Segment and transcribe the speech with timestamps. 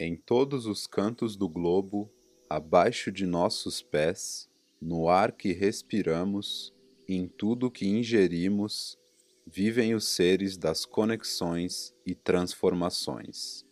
[0.00, 2.08] Em todos os cantos do globo,
[2.48, 4.48] abaixo de nossos pés,
[4.80, 6.72] no ar que respiramos,
[7.08, 8.96] em tudo que ingerimos,
[9.44, 13.64] vivem os seres das conexões e transformações,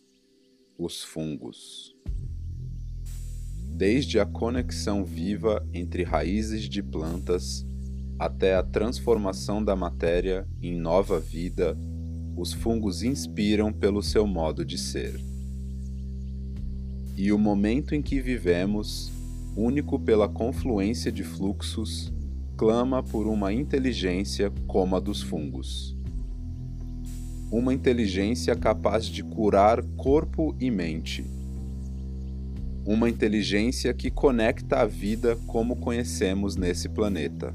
[0.77, 1.95] os fungos.
[3.77, 7.65] Desde a conexão viva entre raízes de plantas
[8.19, 11.77] até a transformação da matéria em nova vida,
[12.35, 15.36] os fungos inspiram pelo seu modo de ser
[17.17, 19.11] e o momento em que vivemos,
[19.55, 22.13] único pela confluência de fluxos,
[22.55, 25.97] clama por uma inteligência como a dos fungos.
[27.51, 31.25] Uma inteligência capaz de curar corpo e mente.
[32.85, 37.51] Uma inteligência que conecta a vida como conhecemos nesse planeta.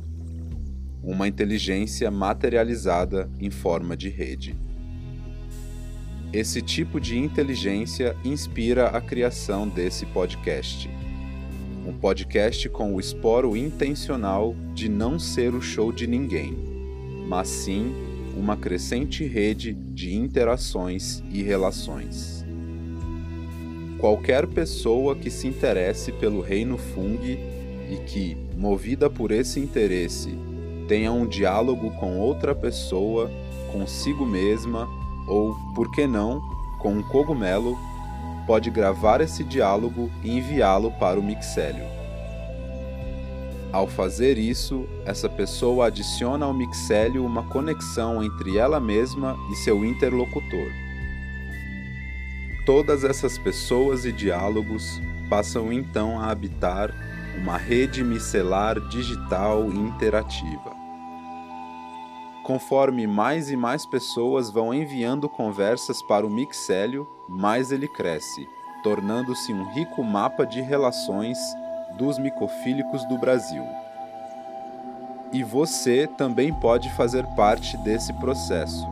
[1.05, 4.57] Uma inteligência materializada em forma de rede.
[6.33, 10.89] Esse tipo de inteligência inspira a criação desse podcast.
[11.87, 16.57] Um podcast com o esporo intencional de não ser o show de ninguém,
[17.29, 17.93] mas sim
[18.35, 22.47] uma crescente rede de interações e relações.
[23.99, 30.31] Qualquer pessoa que se interesse pelo reino Fung e que, movida por esse interesse,
[30.89, 33.31] tenha um diálogo com outra pessoa,
[33.71, 36.41] consigo mesma ou, por que não,
[36.79, 37.79] com um cogumelo,
[38.47, 41.85] pode gravar esse diálogo e enviá-lo para o mixélio.
[43.73, 49.83] Ao fazer isso, essa pessoa adiciona ao mixélio uma conexão entre ela mesma e seu
[49.85, 50.69] interlocutor.
[52.67, 56.95] Todas essas pessoas e diálogos passam então a habitar
[57.41, 60.82] uma rede micelar digital interativa.
[62.43, 68.49] Conforme mais e mais pessoas vão enviando conversas para o mixélio, mais ele cresce,
[68.83, 71.39] tornando-se um rico mapa de relações
[71.97, 73.65] dos micofílicos do Brasil.
[75.33, 78.87] E você também pode fazer parte desse processo.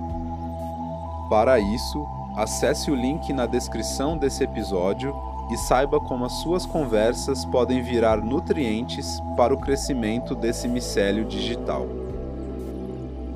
[1.28, 2.06] Para isso,
[2.37, 5.12] acesse o link na descrição desse episódio
[5.50, 12.09] e saiba como as suas conversas podem virar nutrientes para o crescimento desse micélio digital.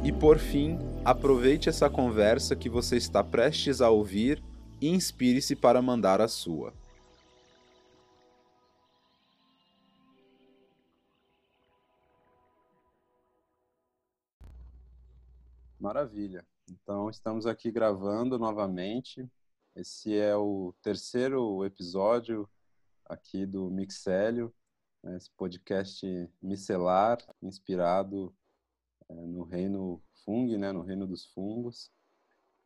[0.05, 4.45] E por fim, aproveite essa conversa que você está prestes a ouvir
[4.79, 6.75] e inspire-se para mandar a sua.
[15.81, 16.45] Maravilha.
[16.71, 19.27] Então, estamos aqui gravando novamente.
[19.75, 22.47] Esse é o terceiro episódio
[23.07, 24.53] aqui do Mixélio,
[25.03, 26.07] né, esse podcast
[26.43, 28.35] micelar, inspirado
[29.09, 31.91] é, no reino Fung, né, no reino dos fungos.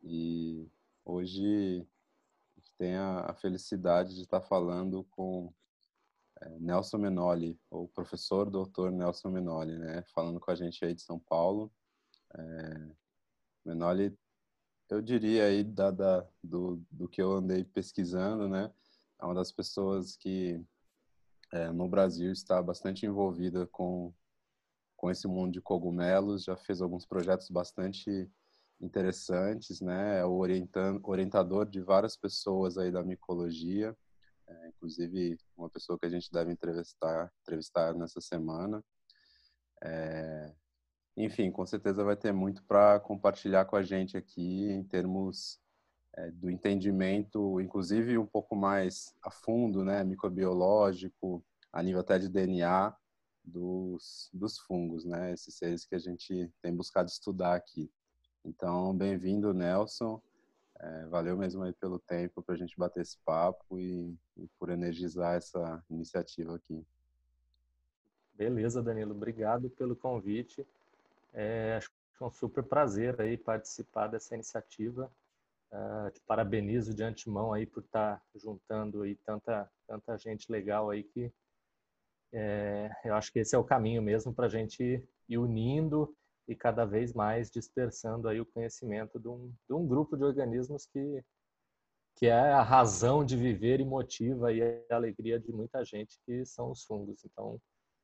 [0.01, 0.67] E
[1.03, 1.85] hoje
[2.77, 5.53] tem a, a felicidade de estar falando com
[6.41, 11.01] é, Nelson Menoli, ou professor doutor Nelson Menoli, né, falando com a gente aí de
[11.01, 11.71] São Paulo.
[12.33, 12.95] É,
[13.65, 14.17] Menoli,
[14.89, 15.91] eu diria aí, da,
[16.43, 18.71] do, do que eu andei pesquisando, né,
[19.19, 20.63] é uma das pessoas que
[21.51, 24.13] é, no Brasil está bastante envolvida com
[24.99, 28.29] com esse mundo de cogumelos, já fez alguns projetos bastante
[28.81, 30.19] interessantes, né?
[30.19, 30.41] É o
[31.03, 33.95] orientador de várias pessoas aí da micologia,
[34.45, 38.83] é, inclusive uma pessoa que a gente deve entrevistar, entrevistar nessa semana.
[39.81, 40.53] É,
[41.15, 45.61] enfim, com certeza vai ter muito para compartilhar com a gente aqui em termos
[46.17, 52.27] é, do entendimento, inclusive um pouco mais a fundo, né, microbiológico, a nível até de
[52.27, 52.93] DNA,
[53.49, 55.33] dos, dos fungos, né?
[55.33, 57.91] Esses seres que a gente tem buscado estudar aqui.
[58.45, 60.21] Então, bem-vindo, Nelson.
[60.79, 64.69] É, valeu mesmo aí pelo tempo para a gente bater esse papo e, e, por
[64.69, 66.85] energizar essa iniciativa aqui.
[68.33, 69.11] Beleza, Danilo.
[69.11, 70.65] Obrigado pelo convite.
[71.33, 75.11] É, acho que é um super prazer aí participar dessa iniciativa.
[75.71, 80.89] Uh, te parabenizo de antemão aí por estar tá juntando aí tanta tanta gente legal
[80.89, 81.31] aí que
[82.33, 86.15] é, eu acho que esse é o caminho mesmo para a gente ir unindo
[86.47, 90.85] e cada vez mais dispersando aí o conhecimento de um, de um grupo de organismos
[90.87, 91.23] que,
[92.15, 96.45] que é a razão de viver e motiva e a alegria de muita gente, que
[96.45, 97.23] são os fungos.
[97.23, 97.59] Então,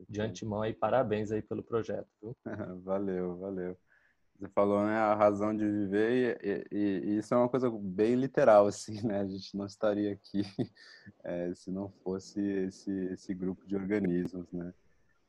[0.10, 2.08] de antemão aí, parabéns aí pelo projeto.
[2.22, 2.36] Viu?
[2.84, 3.78] valeu, valeu.
[4.38, 8.16] Você falou, né, a razão de viver e, e, e, isso é uma coisa bem
[8.16, 9.22] literal, assim, né?
[9.22, 10.44] A gente não estaria aqui
[11.24, 14.74] é, se não fosse esse, esse grupo de organismos, né?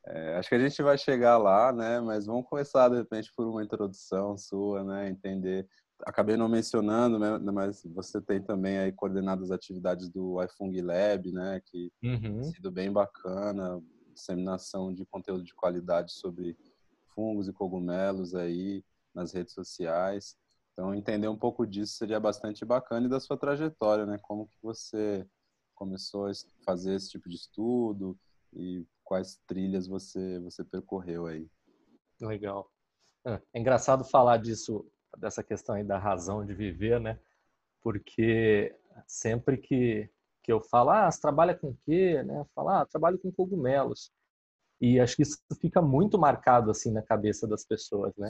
[0.08, 2.00] É, acho que a gente vai chegar lá, né?
[2.00, 5.08] Mas vamos começar, de repente, por uma introdução sua, né?
[5.08, 5.68] Entender
[6.04, 11.32] acabei não mencionando, né, mas você tem também aí coordenado as atividades do iFung Lab,
[11.32, 12.20] né, que uhum.
[12.20, 13.82] tem sido bem bacana,
[14.12, 16.56] disseminação de conteúdo de qualidade sobre
[17.14, 18.84] fungos e cogumelos aí
[19.16, 20.36] nas redes sociais.
[20.72, 24.18] Então, entender um pouco disso seria bastante bacana e da sua trajetória, né?
[24.22, 25.26] Como que você
[25.74, 26.32] começou a
[26.64, 28.18] fazer esse tipo de estudo
[28.52, 31.48] e quais trilhas você você percorreu aí.
[32.20, 32.70] Legal.
[33.24, 34.86] É, é engraçado falar disso,
[35.16, 37.18] dessa questão aí da razão de viver, né?
[37.82, 38.74] Porque
[39.06, 40.10] sempre que,
[40.42, 42.22] que eu falo, ah, você trabalha com o quê?
[42.22, 42.44] Né?
[42.54, 44.12] Falar, ah, trabalho com cogumelos.
[44.81, 48.28] E acho que isso fica muito marcado assim na cabeça das pessoas, né?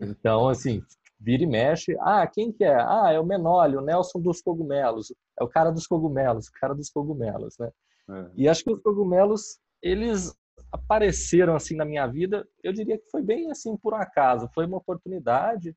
[0.00, 0.82] Então, assim,
[1.18, 1.96] vira e mexe.
[2.00, 2.76] Ah, quem que é?
[2.76, 5.12] Ah, é o Menoli, o Nelson dos cogumelos.
[5.38, 7.70] É o cara dos cogumelos, o cara dos cogumelos, né?
[8.10, 8.30] É.
[8.36, 10.34] E acho que os cogumelos, eles
[10.72, 14.76] apareceram assim na minha vida, eu diria que foi bem assim por acaso, foi uma
[14.76, 15.74] oportunidade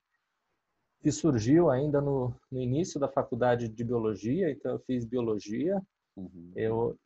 [1.02, 5.82] que surgiu ainda no, no início da faculdade de biologia, então eu fiz biologia.
[6.16, 6.52] Uhum.
[6.56, 7.00] Eu,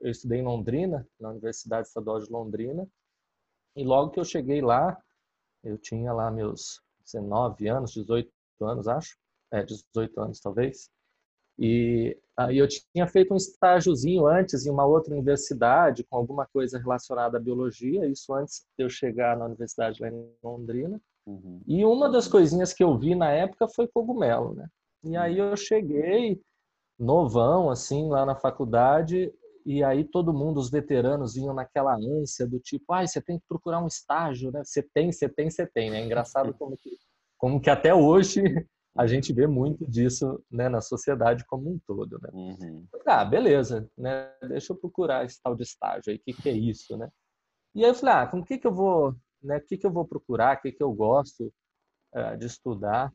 [0.00, 2.88] eu estudei em Londrina, na Universidade Estadual de Londrina,
[3.76, 4.96] e logo que eu cheguei lá,
[5.62, 8.30] eu tinha lá meus 19 anos, 18
[8.62, 9.16] anos, acho.
[9.52, 10.90] É, 18 anos, talvez.
[11.58, 16.78] E aí eu tinha feito um estágiozinho antes em uma outra universidade com alguma coisa
[16.78, 21.00] relacionada à biologia, isso antes de eu chegar na universidade lá em Londrina.
[21.26, 21.60] Uhum.
[21.66, 24.68] E uma das coisinhas que eu vi na época foi cogumelo, né?
[25.04, 26.40] E aí eu cheguei
[26.98, 29.32] novão assim lá na faculdade
[29.64, 33.38] e aí todo mundo, os veteranos, vinham naquela ânsia do tipo, ai, ah, você tem
[33.38, 34.62] que procurar um estágio, né?
[34.62, 36.00] Você tem, você tem, você tem, né?
[36.00, 36.90] É engraçado como que,
[37.38, 38.42] como que até hoje
[38.96, 42.30] a gente vê muito disso né, na sociedade como um todo, né?
[42.32, 42.86] Uhum.
[43.06, 44.30] Ah, beleza, né?
[44.48, 47.08] Deixa eu procurar esse tal de estágio aí, o que, que é isso, né?
[47.74, 49.56] E aí eu falei, ah, com o que que eu vou, né?
[49.56, 51.52] O que que eu vou procurar, o que que eu gosto
[52.14, 53.10] uh, de estudar?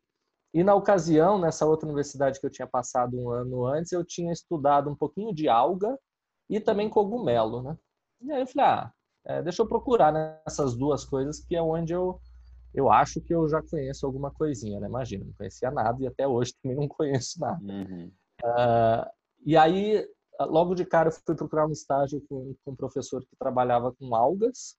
[0.52, 4.34] E na ocasião, nessa outra universidade que eu tinha passado um ano antes, eu tinha
[4.34, 5.96] estudado um pouquinho de alga
[6.50, 7.78] e também cogumelo, né?
[8.22, 8.94] E aí eu falei, ah,
[9.26, 12.20] é, deixa eu procurar nessas duas coisas que é onde eu
[12.74, 14.88] eu acho que eu já conheço alguma coisinha, né?
[14.88, 17.62] Imagina, não conhecia nada e até hoje também não conheço nada.
[17.64, 18.12] Uhum.
[18.44, 19.10] Uh,
[19.46, 20.08] e aí,
[20.40, 24.14] logo de cara, eu fui procurar um estágio com, com um professor que trabalhava com
[24.14, 24.78] algas.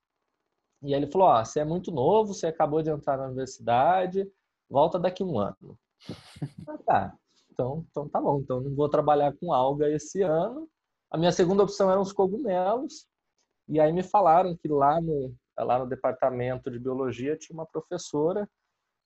[0.83, 4.31] E ele falou: oh, você é muito novo, você acabou de entrar na universidade,
[4.69, 5.79] volta daqui um ano.
[6.69, 7.17] ah, tá.
[7.51, 8.41] Então, então tá bom.
[8.41, 10.69] Então não vou trabalhar com alga esse ano,
[11.11, 13.07] a minha segunda opção eram os cogumelos.
[13.69, 18.49] E aí me falaram que lá no, lá no departamento de biologia tinha uma professora.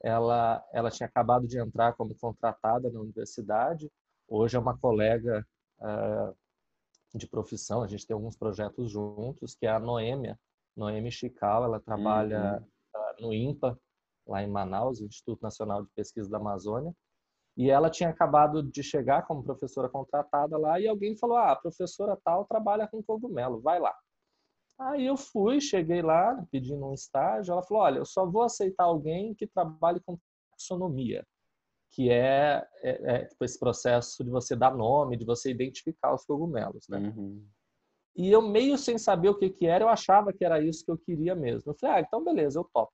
[0.03, 3.91] Ela, ela tinha acabado de entrar como contratada na universidade.
[4.29, 5.47] Hoje é uma colega
[5.81, 6.37] uh,
[7.15, 7.83] de profissão.
[7.83, 10.39] A gente tem alguns projetos juntos, que é a Noêmia.
[10.77, 12.61] Noemi Chical, ela trabalha
[12.95, 13.01] uhum.
[13.01, 13.79] uh, no INPA,
[14.27, 16.93] lá em Manaus, Instituto Nacional de Pesquisa da Amazônia.
[17.56, 21.56] E ela tinha acabado de chegar como professora contratada lá e alguém falou: "Ah, a
[21.56, 23.95] professora tal trabalha com cogumelo, vai lá".
[24.79, 27.53] Aí eu fui, cheguei lá pedindo um estágio.
[27.53, 30.19] Ela falou: "Olha, eu só vou aceitar alguém que trabalhe com
[30.51, 31.25] taxonomia,
[31.93, 36.25] que é, é, é tipo esse processo de você dar nome, de você identificar os
[36.25, 37.47] cogumelos, né?" Uhum.
[38.17, 40.91] E eu meio sem saber o que que era, eu achava que era isso que
[40.91, 41.71] eu queria mesmo.
[41.71, 42.93] Eu falei: "Ah, então beleza, eu topo".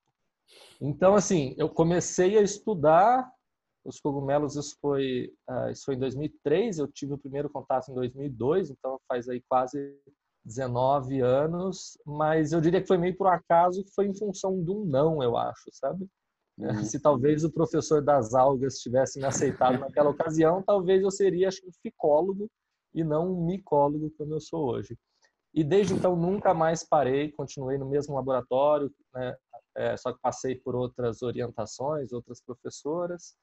[0.79, 3.31] Então assim, eu comecei a estudar
[3.85, 7.95] os cogumelos, isso foi, uh, isso foi em 2003, eu tive o primeiro contato em
[7.95, 9.97] 2002, então faz aí quase
[10.45, 14.85] 19 anos, mas eu diria que foi meio por acaso, foi em função de um
[14.85, 16.07] não, eu acho, sabe?
[16.59, 16.85] Uhum.
[16.85, 21.67] Se talvez o professor das algas tivesse me aceitado naquela ocasião, talvez eu seria acho,
[21.67, 22.51] um ficólogo
[22.95, 24.97] e não um micólogo como eu sou hoje.
[25.55, 29.35] E desde então nunca mais parei, continuei no mesmo laboratório, né?
[29.77, 33.37] É, só que passei por outras orientações, outras professoras.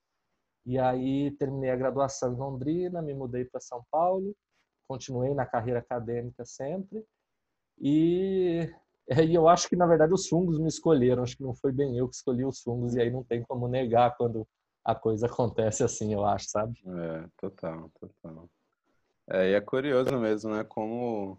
[0.67, 4.35] E aí terminei a graduação em Londrina, me mudei para São Paulo,
[4.85, 7.05] continuei na carreira acadêmica sempre.
[7.79, 8.69] E,
[9.09, 11.23] e eu acho que, na verdade, os fungos me escolheram.
[11.23, 13.65] Acho que não foi bem eu que escolhi os fungos, e aí não tem como
[13.69, 14.45] negar quando
[14.83, 16.77] a coisa acontece assim, eu acho, sabe?
[16.85, 18.49] É, total, total.
[19.29, 20.65] É, e é curioso mesmo, né?
[20.65, 21.37] Como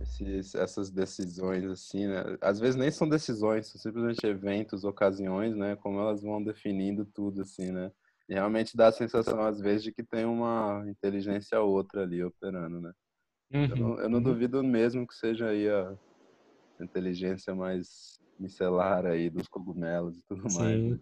[0.00, 2.22] esses, essas decisões, assim, né?
[2.40, 5.76] Às vezes nem são decisões, são simplesmente eventos, ocasiões, né?
[5.76, 7.92] Como elas vão definindo tudo, assim, né?
[8.28, 12.80] E realmente dá a sensação, às vezes, de que tem uma inteligência outra ali operando,
[12.80, 12.92] né?
[13.52, 13.64] Uhum.
[13.64, 14.24] Eu, não, eu, não, uhum.
[14.24, 15.94] duvido mesmo que seja aí a
[16.80, 20.58] inteligência mais micelar aí dos cogumelos e tudo Sim.
[20.58, 20.82] mais.
[20.90, 20.98] Né?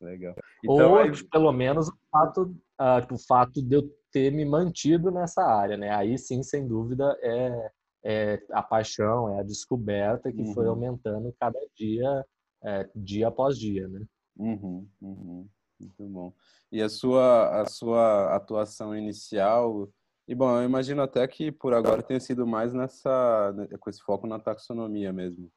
[0.00, 0.34] Legal.
[0.62, 1.10] Então, Ou, aí...
[1.30, 2.42] pelo menos, o fato,
[2.80, 5.90] uh, o fato de eu ter me mantido nessa área, né?
[5.90, 7.70] Aí sim, sem dúvida, é,
[8.04, 10.54] é a paixão, é a descoberta que uhum.
[10.54, 12.24] foi aumentando cada dia,
[12.62, 14.04] é, dia após dia, né?
[14.38, 15.48] Uhum, uhum.
[15.78, 16.32] Muito bom.
[16.72, 19.88] E a sua, a sua atuação inicial,
[20.26, 24.02] e bom, eu imagino até que por agora tenha sido mais nessa, né, com esse
[24.02, 25.50] foco na taxonomia mesmo.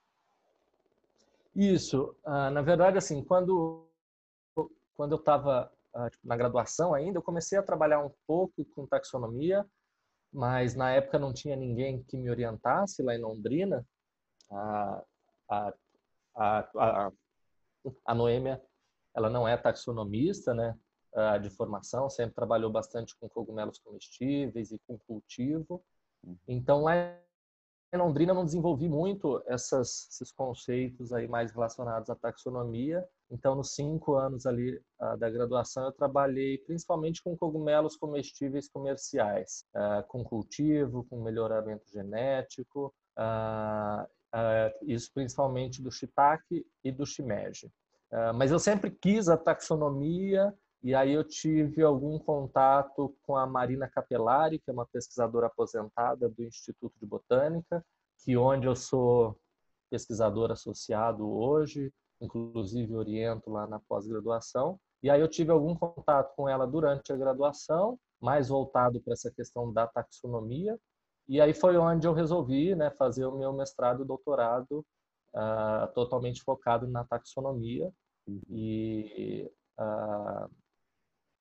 [1.55, 2.15] Isso.
[2.23, 3.87] Ah, na verdade, assim, quando,
[4.95, 8.85] quando eu estava ah, tipo, na graduação ainda, eu comecei a trabalhar um pouco com
[8.85, 9.65] taxonomia,
[10.31, 13.85] mas na época não tinha ninguém que me orientasse lá em Londrina.
[14.51, 15.03] A,
[15.49, 15.73] a,
[16.35, 17.11] a, a,
[18.05, 18.61] a Noêmia,
[19.15, 20.75] ela não é taxonomista, né?
[21.41, 25.83] de formação, sempre trabalhou bastante com cogumelos comestíveis e com cultivo.
[26.23, 26.37] Uhum.
[26.47, 26.93] Então, lá
[27.91, 33.03] em Londrina, não desenvolvi muito essas, esses conceitos aí mais relacionados à taxonomia.
[33.31, 39.65] Então, nos cinco anos ali uh, da graduação, eu trabalhei principalmente com cogumelos comestíveis comerciais,
[39.75, 44.07] uh, com cultivo, com melhoramento genético, uh,
[44.83, 47.71] isso principalmente do shiitake e do shimeji.
[48.35, 53.87] Mas eu sempre quis a taxonomia e aí eu tive algum contato com a Marina
[53.87, 57.85] Capelari, que é uma pesquisadora aposentada do Instituto de Botânica,
[58.23, 59.37] que onde eu sou
[59.89, 64.79] pesquisador associado hoje, inclusive oriento lá na pós-graduação.
[65.03, 69.31] E aí eu tive algum contato com ela durante a graduação, mais voltado para essa
[69.31, 70.79] questão da taxonomia.
[71.27, 74.85] E aí foi onde eu resolvi né, fazer o meu mestrado e doutorado
[75.35, 77.91] uh, totalmente focado na taxonomia.
[78.27, 78.41] Uhum.
[78.49, 80.49] E uh,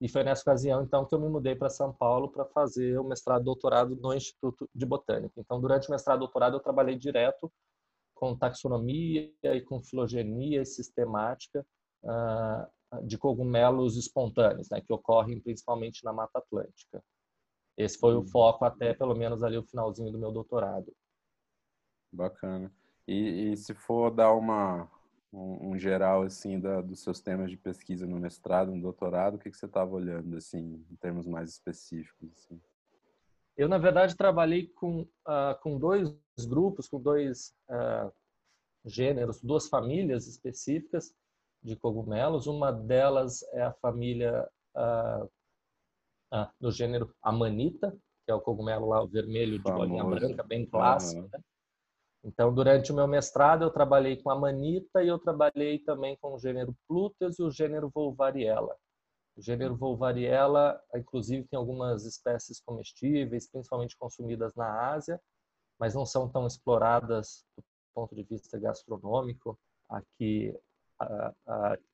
[0.01, 3.05] e foi nessa ocasião, então, que eu me mudei para São Paulo para fazer o
[3.05, 5.35] mestrado e doutorado no Instituto de Botânica.
[5.41, 7.53] Então, durante o mestrado e doutorado, eu trabalhei direto
[8.15, 11.67] com taxonomia e com filogenia e sistemática
[12.05, 17.03] uh, de cogumelos espontâneos, né, que ocorrem principalmente na Mata Atlântica.
[17.77, 18.27] Esse foi o uhum.
[18.29, 20.93] foco até, pelo menos, ali o finalzinho do meu doutorado.
[22.13, 22.73] Bacana.
[23.09, 24.87] E, e se for dar uma,
[25.33, 29.39] um, um geral assim da, dos seus temas de pesquisa no mestrado, no doutorado, o
[29.39, 32.31] que, que você estava olhando assim, em termos mais específicos?
[32.35, 32.61] Assim?
[33.57, 36.15] Eu na verdade trabalhei com uh, com dois
[36.47, 38.13] grupos, com dois uh,
[38.85, 41.15] gêneros, duas famílias específicas
[41.63, 42.47] de cogumelos.
[42.47, 44.47] Uma delas é a família
[44.77, 45.31] uh,
[46.61, 47.91] do gênero Amanita,
[48.27, 51.27] que é o cogumelo lá o vermelho de bolinha branca, bem clássico.
[51.33, 51.41] Né?
[52.25, 56.35] Então, durante o meu mestrado, eu trabalhei com a manita e eu trabalhei também com
[56.35, 58.77] o gênero Pluteus e o gênero Volvariella.
[59.37, 65.21] O gênero Volvariella, inclusive, tem algumas espécies comestíveis, principalmente consumidas na Ásia,
[65.79, 67.63] mas não são tão exploradas do
[67.95, 69.57] ponto de vista gastronômico
[69.89, 70.53] aqui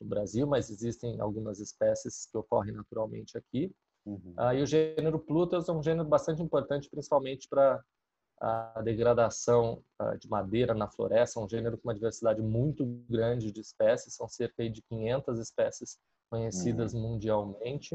[0.00, 3.70] no Brasil, mas existem algumas espécies que ocorrem naturalmente aqui.
[4.06, 4.32] Uhum.
[4.36, 7.82] Ah, e o gênero Pluteus é um gênero bastante importante, principalmente para
[8.44, 13.60] a degradação ah, de madeira na floresta, um gênero com uma diversidade muito grande de
[13.60, 15.98] espécies, são cerca de 500 espécies
[16.30, 17.12] conhecidas uhum.
[17.12, 17.94] mundialmente.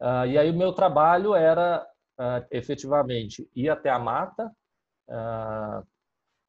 [0.00, 1.86] Uh, e aí o meu trabalho era
[2.18, 4.50] uh, efetivamente ir até a mata,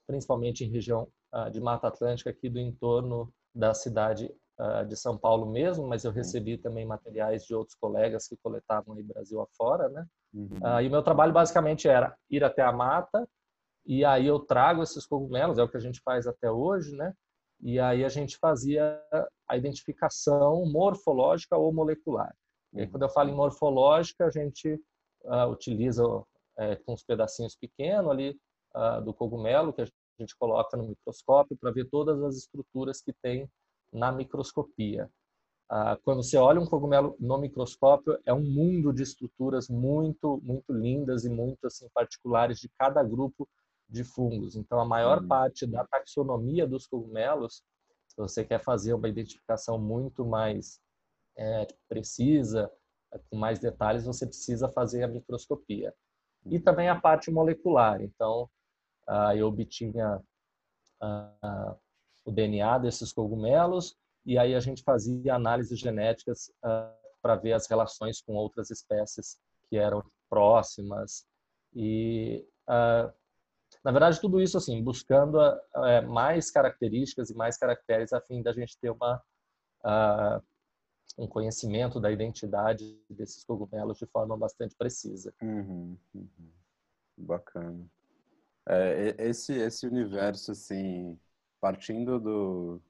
[0.08, 1.08] principalmente em região
[1.52, 4.34] de Mata Atlântica aqui do entorno da cidade
[4.88, 9.04] de São Paulo mesmo, mas eu recebi também materiais de outros colegas que coletavam aí
[9.04, 10.08] Brasil afora, né?
[10.36, 10.60] Uhum.
[10.62, 13.27] Uh, e o meu trabalho basicamente era ir até a mata
[13.86, 17.13] e aí eu trago esses cogumelos, é o que a gente faz até hoje, né?
[17.62, 19.00] E aí a gente fazia
[19.48, 22.36] a identificação morfológica ou molecular.
[22.74, 24.74] E aí, quando eu falo em morfológica, a gente
[25.24, 26.04] uh, utiliza
[26.58, 28.38] é, com uns pedacinhos pequenos ali
[28.75, 29.88] uh, do cogumelo que a
[30.20, 33.50] gente coloca no microscópio para ver todas as estruturas que tem
[33.94, 35.10] na microscopia.
[35.70, 40.72] Ah, quando você olha um cogumelo no microscópio, é um mundo de estruturas muito, muito
[40.72, 43.50] lindas e muito assim particulares de cada grupo
[43.90, 44.56] de fungos.
[44.56, 45.28] Então, a maior uhum.
[45.28, 47.64] parte da taxonomia dos cogumelos,
[48.08, 50.80] se você quer fazer uma identificação muito mais
[51.36, 52.72] é, precisa,
[53.30, 55.94] com mais detalhes, você precisa fazer a microscopia.
[56.46, 57.02] E também a uhum.
[57.02, 58.02] parte molecular.
[58.02, 58.48] Então,
[59.08, 60.22] ah, eu obtinha
[61.02, 61.76] ah,
[62.24, 66.91] o DNA desses cogumelos e aí a gente fazia análises genéticas uh,
[67.22, 69.38] para ver as relações com outras espécies
[69.70, 71.25] que eram próximas
[71.74, 73.13] e uh,
[73.84, 78.51] na verdade tudo isso assim buscando uh, mais características e mais caracteres a fim da
[78.51, 79.22] gente ter uma
[81.17, 85.34] um conhecimento da identidade desses cogumelos de forma bastante precisa.
[85.41, 86.51] Uhum, uhum.
[87.15, 87.86] Bacana.
[88.67, 91.17] É, esse esse universo assim
[91.62, 92.82] partindo do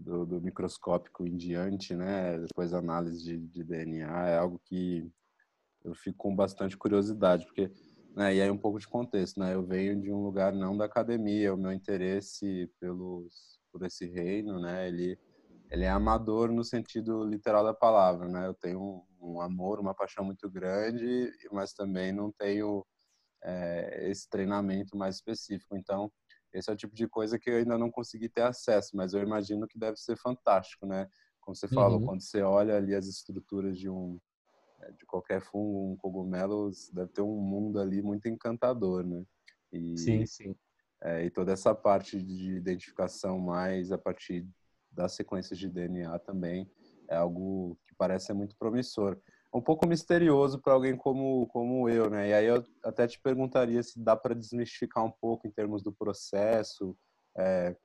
[0.00, 2.38] do, do, microscópico em diante, né?
[2.38, 5.10] Depois análise de, de, DNA é algo que
[5.84, 7.70] eu fico com bastante curiosidade, porque,
[8.16, 8.34] né?
[8.34, 9.54] E aí um pouco de contexto, né?
[9.54, 14.60] Eu venho de um lugar não da academia, o meu interesse pelos por esse reino,
[14.60, 14.88] né?
[14.88, 15.18] Ele
[15.70, 18.46] ele é amador no sentido literal da palavra, né?
[18.46, 22.84] Eu tenho um, um amor, uma paixão muito grande, mas também não tenho
[23.44, 25.76] é, esse treinamento mais específico.
[25.76, 26.10] Então,
[26.52, 29.22] esse é o tipo de coisa que eu ainda não consegui ter acesso, mas eu
[29.22, 31.08] imagino que deve ser fantástico, né?
[31.40, 32.06] Como você falou, uhum.
[32.06, 34.18] quando você olha ali as estruturas de um
[34.80, 39.24] é, de qualquer fungo, um cogumelo, deve ter um mundo ali muito encantador, né?
[39.72, 40.56] E, sim, sim.
[41.02, 44.46] É, e toda essa parte de identificação mais a partir
[44.90, 46.70] das sequências de DNA também
[47.08, 49.18] é algo que parece ser muito promissor.
[49.52, 52.28] Um pouco misterioso para alguém como, como eu, né?
[52.28, 55.92] E aí eu até te perguntaria se dá para desmistificar um pouco em termos do
[55.92, 56.96] processo,
[57.36, 57.76] é,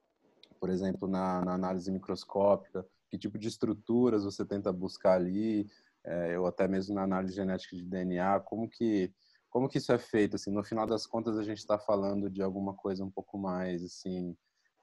[0.59, 5.67] por exemplo, na, na, análise microscópica, que tipo de estruturas você tenta buscar ali,
[6.03, 9.11] é, ou até mesmo na análise genética de DNA, como que
[9.49, 10.35] como que isso é feito?
[10.35, 13.85] Assim, no final das contas, a gente está falando de alguma coisa um pouco mais
[13.85, 14.35] assim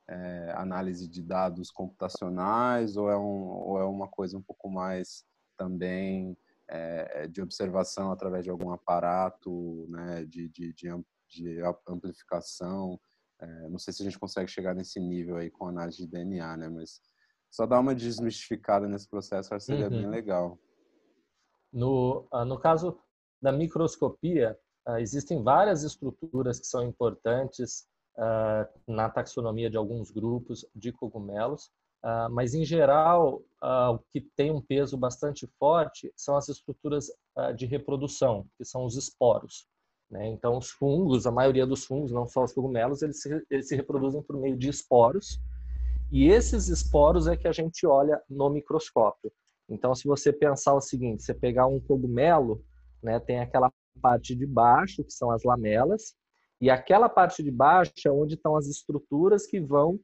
[0.09, 5.25] é, análise de dados computacionais ou é, um, ou é uma coisa um pouco mais
[5.59, 6.37] também
[6.69, 13.01] é, de observação através de algum aparato né, de, de, de, de amplificação?
[13.41, 16.57] É, não sei se a gente consegue chegar nesse nível aí com análise de DNA,
[16.57, 16.69] né?
[16.69, 17.01] Mas
[17.51, 20.03] só dar uma desmistificada nesse processo acho que seria uhum.
[20.03, 20.59] bem legal.
[21.73, 22.99] No, ah, no caso
[23.41, 30.67] da microscopia, ah, existem várias estruturas que são importantes uh, na taxonomia de alguns grupos
[30.75, 31.71] de cogumelos,
[32.05, 37.07] uh, mas em geral uh, o que tem um peso bastante forte são as estruturas
[37.57, 39.67] de reprodução, que são os esporos.
[40.11, 40.29] Né?
[40.29, 43.75] Então os fungos, a maioria dos fungos, não só os cogumelos, eles se, eles se
[43.75, 45.41] reproduzem por meio de esporos,
[46.13, 49.33] e esses esporos é que a gente olha no microscópio.
[49.67, 52.63] Então, se você pensar o seguinte, você pegar um cogumelo,
[53.03, 56.15] né, tem aquela parte de baixo, que são as lamelas,
[56.61, 59.99] e aquela parte de baixo é onde estão as estruturas que vão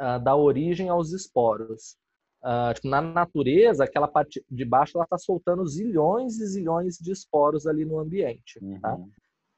[0.00, 1.96] uh, dar origem aos esporos.
[2.42, 7.10] Uh, tipo, na natureza, aquela parte de baixo ela está soltando zilhões e zilhões de
[7.10, 8.60] esporos ali no ambiente.
[8.60, 8.66] Tá?
[8.66, 8.80] Uhum.
[8.80, 8.98] Tá?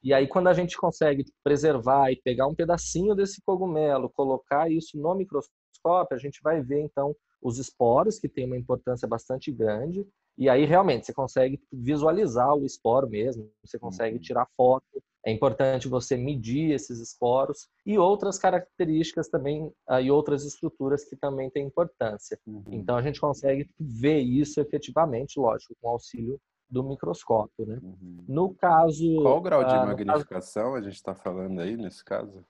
[0.03, 4.99] E aí, quando a gente consegue preservar e pegar um pedacinho desse cogumelo, colocar isso
[4.99, 10.07] no microscópio, a gente vai ver então os esporos, que tem uma importância bastante grande,
[10.37, 14.23] e aí realmente você consegue visualizar o esporo mesmo, você consegue uhum.
[14.23, 14.85] tirar foto.
[15.25, 21.15] É importante você medir esses esporos e outras características também uh, e outras estruturas que
[21.15, 22.39] também têm importância.
[22.47, 22.65] Uhum.
[22.71, 27.79] Então a gente consegue ver isso efetivamente, lógico, com auxílio do microscópio, né?
[27.83, 28.25] Uhum.
[28.27, 30.77] No caso, qual o grau de uh, magnificação caso...
[30.77, 32.43] a gente está falando aí nesse caso?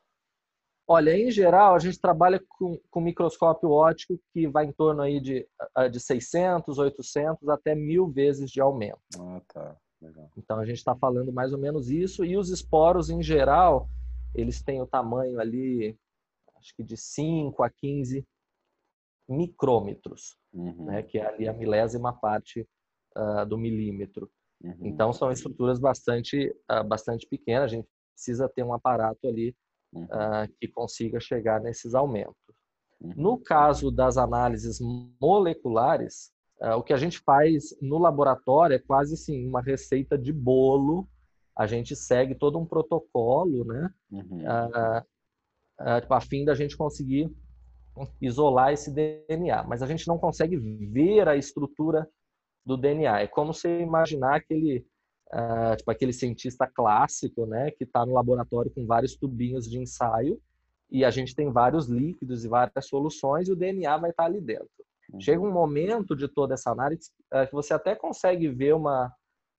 [0.92, 5.20] Olha, em geral, a gente trabalha com, com microscópio óptico que vai em torno aí
[5.20, 5.46] de,
[5.88, 8.98] de 600, 800 até mil vezes de aumento.
[9.16, 9.76] Ah, tá.
[10.02, 10.28] Legal.
[10.36, 12.24] Então, a gente está falando mais ou menos isso.
[12.24, 13.88] E os esporos, em geral,
[14.34, 15.96] eles têm o tamanho ali,
[16.56, 18.26] acho que de 5 a 15
[19.28, 20.86] micrômetros, uhum.
[20.86, 22.66] né, que é ali a milésima parte
[23.16, 24.28] uh, do milímetro.
[24.60, 24.74] Uhum.
[24.80, 27.66] Então, são estruturas bastante, uh, bastante pequenas.
[27.66, 29.54] A gente precisa ter um aparato ali
[29.92, 30.04] uhum.
[30.04, 32.34] uh, que consiga chegar nesses aumentos.
[33.00, 33.14] Uhum.
[33.16, 34.78] No caso das análises
[35.20, 40.32] moleculares, uh, o que a gente faz no laboratório é quase assim uma receita de
[40.32, 41.08] bolo.
[41.56, 43.90] A gente segue todo um protocolo, né?
[44.10, 44.42] Uhum.
[44.42, 45.04] Uh,
[45.78, 47.30] a fim da gente conseguir
[48.20, 52.08] isolar esse DNA, mas a gente não consegue ver a estrutura
[52.64, 53.22] do DNA.
[53.22, 54.86] É como você imaginar aquele
[55.32, 60.40] uh, tipo aquele cientista clássico, né, que está no laboratório com vários tubinhos de ensaio
[60.90, 64.28] e a gente tem vários líquidos e várias soluções e o DNA vai estar tá
[64.28, 64.68] ali dentro.
[65.12, 65.20] Uhum.
[65.20, 69.12] Chega um momento de toda essa análise uh, que você até consegue ver uma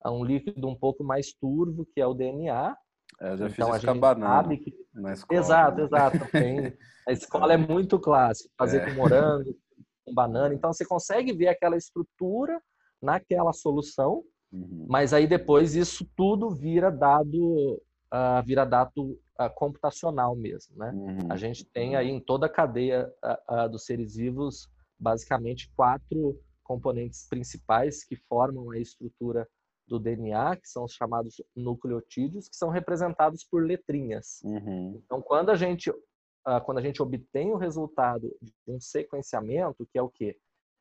[0.03, 2.75] um líquido um pouco mais turvo que é o DNA.
[3.19, 4.73] É, eu já então, fiz a gente sabe que...
[4.93, 5.39] na escola.
[5.39, 5.83] Exato, né?
[5.83, 6.31] exato.
[6.31, 6.77] Tem...
[7.07, 8.85] A escola é muito clássica, fazer é.
[8.85, 9.55] com morango,
[10.05, 10.53] com banana.
[10.53, 12.61] Então você consegue ver aquela estrutura
[13.01, 14.85] naquela solução Uhum.
[14.89, 17.81] Mas aí depois isso tudo vira dado,
[18.13, 20.91] uh, vira dado uh, computacional mesmo, né?
[20.93, 21.31] Uhum.
[21.31, 23.11] A gente tem aí em toda a cadeia
[23.49, 29.47] uh, dos seres vivos basicamente quatro componentes principais que formam a estrutura
[29.87, 34.41] do DNA, que são os chamados nucleotídeos, que são representados por letrinhas.
[34.43, 35.01] Uhum.
[35.03, 35.91] Então, quando a gente
[36.65, 40.35] quando a gente obtém o resultado de um sequenciamento, que é o quê?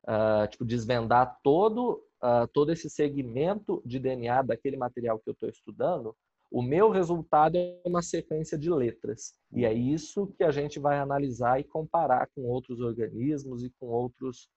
[0.08, 5.48] Uh, tipo, desvendar todo uh, todo esse segmento de DNA daquele material que eu estou
[5.48, 6.14] estudando,
[6.50, 9.34] o meu resultado é uma sequência de letras.
[9.52, 13.86] E é isso que a gente vai analisar e comparar com outros organismos e com
[13.86, 14.48] outros,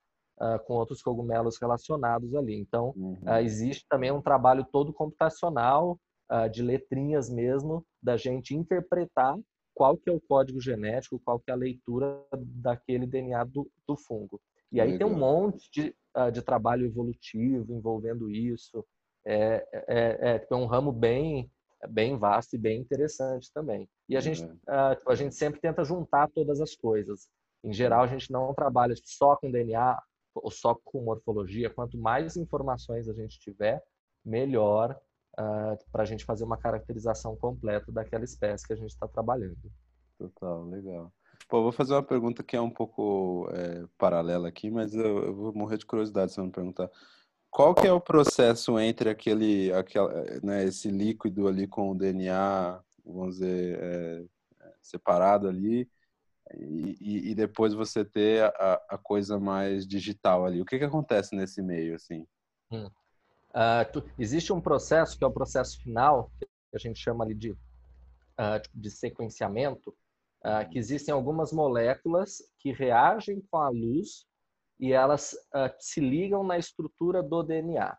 [0.41, 2.55] uh, com outros cogumelos relacionados ali.
[2.55, 3.19] Então, uhum.
[3.23, 5.99] uh, existe também um trabalho todo computacional,
[6.31, 9.37] uh, de letrinhas mesmo, da gente interpretar
[9.75, 13.95] qual que é o código genético, qual que é a leitura daquele DNA do, do
[13.95, 14.39] fungo.
[14.73, 15.07] E aí Legal.
[15.07, 18.83] tem um monte de, uh, de trabalho evolutivo envolvendo isso.
[19.25, 21.49] É, é, é, é um ramo bem
[21.89, 23.89] bem vasto e bem interessante também.
[24.07, 27.27] E a gente, uh, a gente sempre tenta juntar todas as coisas.
[27.63, 30.01] Em geral, a gente não trabalha só com DNA
[30.33, 31.69] ou só com morfologia.
[31.69, 33.83] Quanto mais informações a gente tiver,
[34.23, 34.97] melhor
[35.33, 39.57] uh, para a gente fazer uma caracterização completa daquela espécie que a gente está trabalhando.
[40.17, 41.11] Total, legal.
[41.47, 45.35] Pô, vou fazer uma pergunta que é um pouco é, paralela aqui, mas eu, eu,
[45.35, 46.89] vou morrer de curiosidade se eu não perguntar.
[47.49, 52.81] Qual que é o processo entre aquele, aquela, né, esse líquido ali com o DNA,
[53.05, 54.25] vamos dizer, é,
[54.81, 55.87] separado ali,
[56.55, 60.61] e, e, depois você ter a, a, coisa mais digital ali?
[60.61, 62.27] O que, que acontece nesse meio, assim?
[62.71, 62.89] Hum.
[63.49, 67.33] Uh, tu, existe um processo que é o processo final, que a gente chama ali
[67.33, 67.57] de, uh,
[68.73, 69.95] de sequenciamento,
[70.45, 74.25] uh, que existem algumas moléculas que reagem com a luz
[74.79, 77.97] e elas uh, se ligam na estrutura do DNA.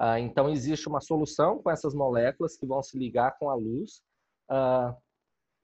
[0.00, 4.02] Uh, então, existe uma solução com essas moléculas que vão se ligar com a luz,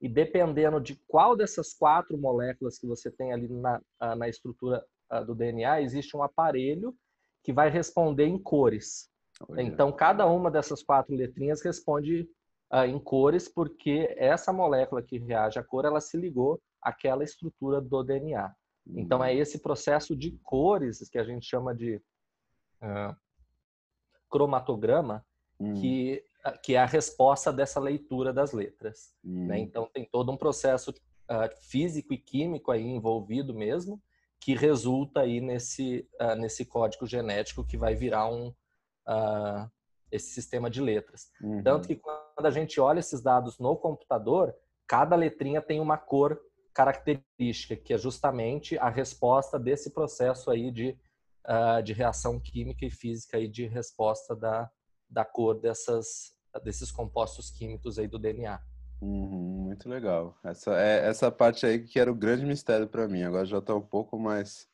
[0.01, 3.81] e dependendo de qual dessas quatro moléculas que você tem ali na,
[4.15, 4.85] na estrutura
[5.27, 6.95] do DNA, existe um aparelho
[7.43, 9.11] que vai responder em cores.
[9.59, 12.29] Então, cada uma dessas quatro letrinhas responde
[12.73, 17.81] uh, em cores, porque essa molécula que reage à cor, ela se ligou àquela estrutura
[17.81, 18.55] do DNA.
[18.89, 19.39] Então, é hum.
[19.39, 21.97] esse processo de cores que a gente chama de
[22.83, 23.17] uh,
[24.31, 25.25] cromatograma,
[25.59, 25.75] uhum.
[25.75, 26.23] que,
[26.63, 29.13] que é a resposta dessa leitura das letras.
[29.25, 29.57] Né?
[29.57, 29.59] Hum.
[29.59, 34.01] Então, tem todo um processo uh, físico e químico aí envolvido mesmo,
[34.39, 38.49] que resulta aí nesse, nesse código genético que vai virar um,
[39.09, 39.69] uh,
[40.11, 41.31] esse sistema de letras.
[41.41, 41.63] Uhum.
[41.63, 44.55] Tanto que quando a gente olha esses dados no computador,
[44.87, 46.39] cada letrinha tem uma cor
[46.75, 50.97] característica, que é justamente a resposta desse processo aí de,
[51.47, 54.71] uh, de reação química e física aí de resposta da,
[55.09, 58.61] da cor dessas, desses compostos químicos aí do DNA.
[59.01, 60.39] Uhum, muito legal.
[60.45, 63.23] Essa, é, essa parte aí que era o grande mistério para mim.
[63.23, 64.69] Agora já está um pouco mais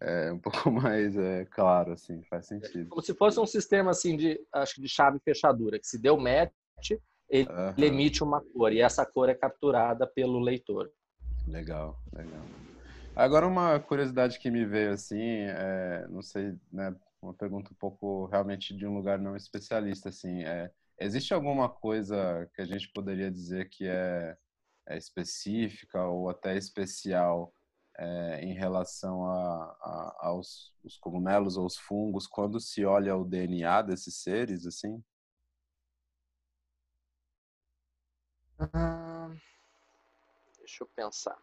[0.00, 2.88] é um pouco mais é, claro, assim, faz sentido.
[2.88, 6.16] Como se fosse um sistema assim de, acho que de chave fechadura, que se deu
[6.16, 6.52] match,
[7.28, 7.74] ele uhum.
[7.78, 10.90] emite uma cor e essa cor é capturada pelo leitor.
[11.48, 12.42] Legal, legal.
[13.16, 18.26] Agora uma curiosidade que me veio assim, é, não sei, né, uma pergunta um pouco
[18.26, 23.30] realmente de um lugar não especialista assim, é, existe alguma coisa que a gente poderia
[23.30, 24.36] dizer que é,
[24.88, 27.52] é específica ou até especial
[27.98, 33.24] é, em relação a, a, aos os cogumelos ou os fungos quando se olha o
[33.24, 35.02] DNA desses seres, assim?
[38.74, 39.36] Hum,
[40.58, 41.36] deixa eu pensar.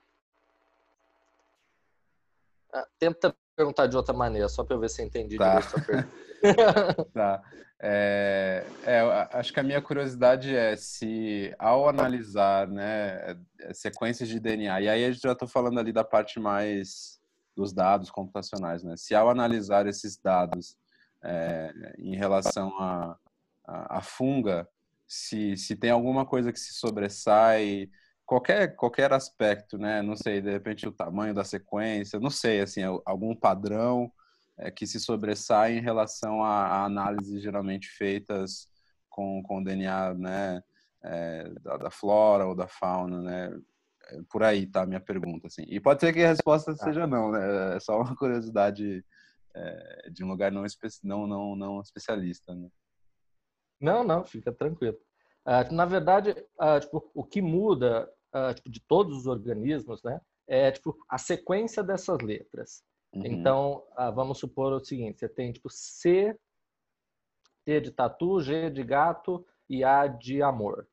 [2.73, 5.60] Ah, tenta perguntar de outra maneira, só para eu ver se eu entendi tá.
[5.60, 7.05] direito a pergunta.
[7.13, 7.43] tá.
[7.82, 8.99] É, é,
[9.32, 14.89] acho que a minha curiosidade é se, ao analisar né, é, sequências de DNA, e
[14.89, 17.19] aí a gente já estou falando ali da parte mais
[17.55, 18.95] dos dados computacionais, né?
[18.97, 20.77] Se ao analisar esses dados
[21.23, 23.17] é, em relação à
[23.65, 24.67] a, a, a, funga,
[25.10, 27.89] se, se tem alguma coisa que se sobressai,
[28.28, 30.04] qualquer, qualquer aspecto, né?
[30.04, 34.12] Não sei, de repente o tamanho da sequência, não sei, assim, algum padrão
[34.56, 38.69] é, que se sobressai em relação a, a análises geralmente feitas
[39.10, 40.63] com, com DNA né,
[41.04, 43.60] é, da, da, flora ou da fauna, né?
[44.12, 45.63] É, por aí tá a minha pergunta, assim.
[45.67, 46.84] E pode ser que a resposta tá.
[46.84, 47.78] seja não, né?
[47.78, 49.04] É só uma curiosidade
[49.56, 50.63] é, de um lugar não,
[51.04, 52.69] não, não, não especialista, né?
[53.79, 54.97] Não, não, fica tranquilo.
[55.45, 60.19] Uh, na verdade, uh, tipo, o que muda uh, tipo, de todos os organismos, né,
[60.47, 62.83] é tipo a sequência dessas letras.
[63.13, 63.25] Uhum.
[63.25, 66.37] Então, ah, vamos supor o seguinte: você tem tipo C,
[67.65, 70.87] T de tatu, G de gato e A de amor.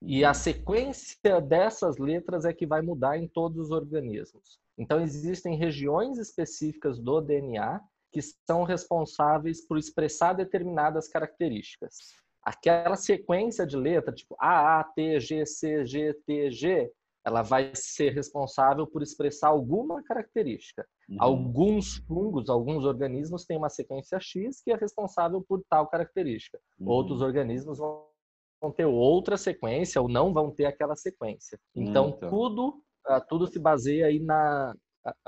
[0.00, 0.34] E a uhum.
[0.34, 4.58] sequência dessas letras é que vai mudar em todos os organismos.
[4.76, 7.80] Então, existem regiões específicas do DNA
[8.12, 11.96] que são responsáveis por expressar determinadas características.
[12.42, 16.92] Aquela sequência de letra, tipo A, A, T, G, C, G, T, G,
[17.24, 20.84] ela vai ser responsável por expressar alguma característica.
[21.08, 21.16] Uhum.
[21.20, 26.58] Alguns fungos, alguns organismos têm uma sequência X que é responsável por tal característica.
[26.80, 26.88] Uhum.
[26.88, 31.58] Outros organismos vão ter outra sequência ou não vão ter aquela sequência.
[31.74, 32.28] Então, então.
[32.28, 32.68] tudo
[33.08, 34.74] uh, tudo se baseia aí na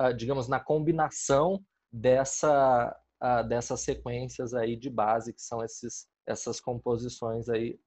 [0.01, 1.63] uh, digamos na combinação
[1.95, 7.79] dessa uh, dessas sequências aí de base que são esses essas composições aí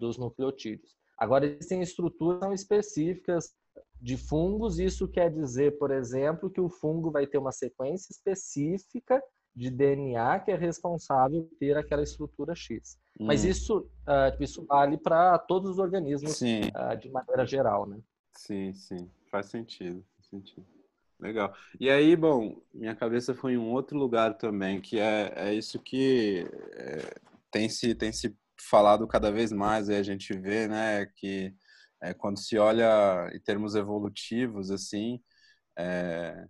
[0.00, 0.96] dos nucleotídeos.
[1.18, 3.54] Agora, existem estruturas específicas
[4.00, 9.22] de fungos, isso quer dizer, por exemplo, que o fungo vai ter uma sequência específica
[9.54, 12.98] de DNA que é responsável por ter aquela estrutura X.
[13.18, 13.26] Hum.
[13.26, 17.98] Mas isso, uh, isso vale para todos os organismos uh, de maneira geral, né?
[18.32, 19.10] Sim, sim.
[19.30, 20.04] Faz sentido.
[20.16, 20.66] Faz sentido.
[21.20, 21.54] Legal.
[21.80, 25.78] E aí, bom, minha cabeça foi em um outro lugar também, que é, é isso
[25.80, 27.14] que é,
[27.50, 28.36] tem, se, tem se
[28.68, 31.54] falado cada vez mais, e a gente vê, né, que
[32.02, 35.20] é, quando se olha em termos evolutivos, assim,
[35.78, 36.46] é,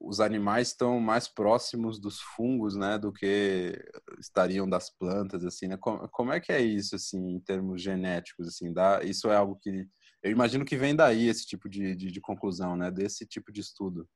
[0.00, 3.72] os animais estão mais próximos dos fungos, né, do que
[4.20, 5.76] estariam das plantas, assim, né?
[5.78, 9.56] Como, como é que é isso, assim, em termos genéticos, assim, dá, isso é algo
[9.62, 9.86] que
[10.24, 13.60] eu imagino que vem daí esse tipo de, de, de conclusão, né, desse tipo de
[13.60, 14.08] estudo.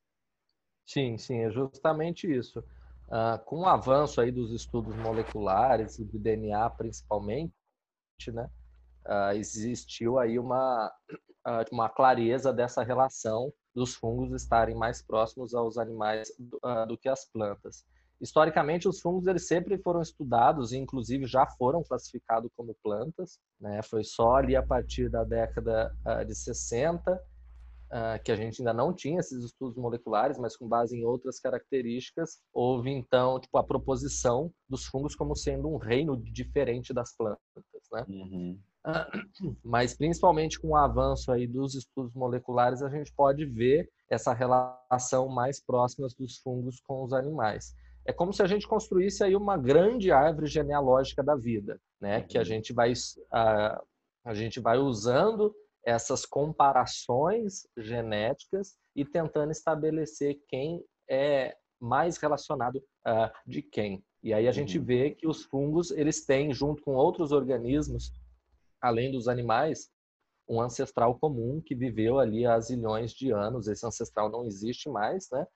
[0.87, 2.61] Sim, sim, é justamente isso.
[3.09, 7.53] Uh, com o avanço aí dos estudos moleculares e do DNA principalmente,
[8.33, 8.51] né,
[9.07, 10.91] uh, existiu aí uma,
[11.47, 17.11] uh, uma clareza dessa relação dos fungos estarem mais próximos aos animais do, do, que
[17.11, 17.85] as plantas.
[18.21, 23.39] Historicamente, os fungos eles sempre foram estudados e, inclusive, já foram classificados como plantas.
[23.61, 23.81] Né?
[23.83, 28.73] Foi só ali a partir da década uh, de 60 uh, que a gente ainda
[28.73, 33.65] não tinha esses estudos moleculares, mas com base em outras características, houve então tipo a
[33.65, 37.39] proposição dos fungos como sendo um reino diferente das plantas.
[37.93, 38.05] Né?
[38.09, 38.59] Uhum.
[39.63, 45.29] Mas principalmente com o avanço aí dos estudos moleculares, a gente pode ver essa relação
[45.29, 47.75] mais próxima dos fungos com os animais.
[48.09, 52.23] É como se a gente construísse aí uma grande árvore genealógica da vida, né?
[52.23, 52.47] Que a uhum.
[52.47, 52.95] gente vai
[53.31, 53.83] a,
[54.25, 63.31] a gente vai usando essas comparações genéticas e tentando estabelecer quem é mais relacionado uh,
[63.47, 64.03] de quem.
[64.23, 64.85] E aí a gente uhum.
[64.87, 68.11] vê que os fungos eles têm junto com outros organismos
[68.81, 69.91] além dos animais,
[70.49, 73.69] um ancestral comum que viveu ali há zilhões de anos.
[73.69, 75.47] Esse ancestral não existe mais, né?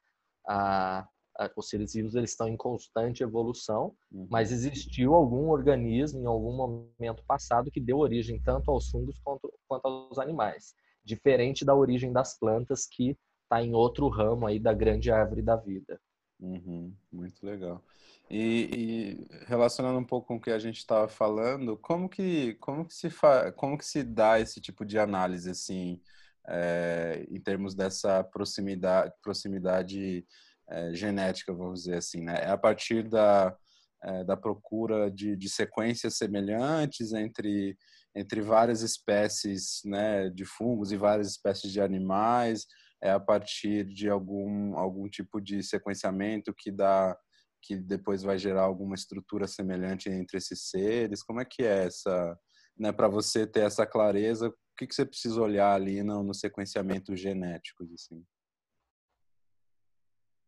[0.46, 1.08] A, a,
[1.56, 4.26] os seres vivos eles estão em constante evolução, uhum.
[4.30, 9.52] mas existiu algum organismo em algum momento passado que deu origem tanto aos fungos quanto,
[9.68, 10.74] quanto aos animais,
[11.04, 15.56] diferente da origem das plantas que está em outro ramo aí da grande árvore da
[15.56, 16.00] vida.
[16.40, 16.92] Uhum.
[17.12, 17.82] Muito legal.
[18.30, 22.86] E, e, relacionando um pouco com o que a gente estava falando, como que como
[22.86, 26.00] que se fa, como que se dá esse tipo de análise assim,
[26.48, 30.26] é, em termos dessa proximidade proximidade
[30.68, 32.34] é, genética, vamos dizer assim, né?
[32.42, 33.56] É a partir da
[34.04, 37.76] é, da procura de, de sequências semelhantes entre
[38.14, 42.66] entre várias espécies, né, de fungos e várias espécies de animais,
[43.02, 47.16] é a partir de algum algum tipo de sequenciamento que dá
[47.62, 51.22] que depois vai gerar alguma estrutura semelhante entre esses seres?
[51.22, 52.36] Como é que é essa,
[52.76, 56.34] né, para você ter essa clareza, o que, que você precisa olhar ali no, no
[56.34, 58.24] sequenciamento genético, assim?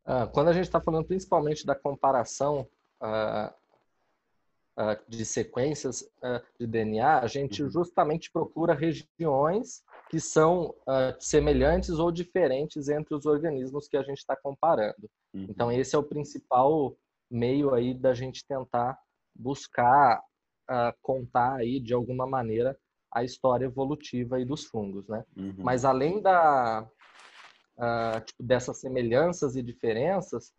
[0.04, 2.68] Ah, quando a gente está falando principalmente da comparação
[3.00, 3.54] ah,
[4.76, 6.08] ah, de sequências
[6.58, 7.70] de DNA, a gente uhum.
[7.70, 10.74] justamente procura regiões que são
[11.18, 15.10] semelhantes ou diferentes entre os organismos que a gente está comparando.
[15.32, 15.46] Uhum.
[15.48, 16.96] Então, esse é o principal
[17.30, 18.98] meio aí da gente tentar
[19.34, 20.22] buscar
[21.02, 22.78] contar aí de alguma maneira
[23.14, 25.24] a história evolutiva aí dos fungos, né?
[25.36, 25.54] Uhum.
[25.58, 26.86] Mas além da
[27.78, 30.52] uh, tipo, dessas semelhanças e diferenças,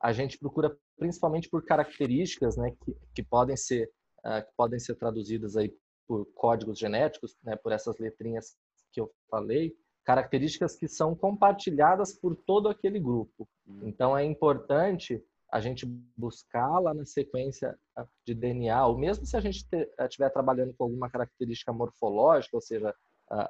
[0.00, 4.94] a gente procura principalmente por características, né, que, que podem ser uh, que podem ser
[4.96, 5.74] traduzidas aí
[6.06, 8.56] por códigos genéticos, né, por essas letrinhas
[8.92, 13.48] que eu falei, características que são compartilhadas por todo aquele grupo.
[13.66, 13.88] Uhum.
[13.88, 19.36] Então é importante a gente buscar lá na sequência ah, de DNA, ou mesmo se
[19.36, 19.64] a gente
[20.00, 22.94] estiver trabalhando com alguma característica morfológica, ou seja,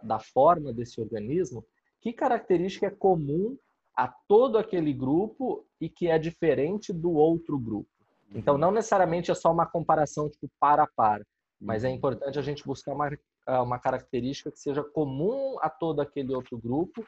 [0.03, 1.65] da forma desse organismo,
[2.07, 3.59] que característica é comum
[3.97, 7.88] a todo aquele grupo e que é diferente do outro grupo.
[8.33, 8.61] Então, uhum.
[8.61, 11.21] não necessariamente é só uma comparação tipo para a par,
[11.61, 11.95] mas é uhum.
[11.95, 13.11] importante a gente buscar uma,
[13.47, 17.05] ah, uma característica que seja comum a todo aquele outro grupo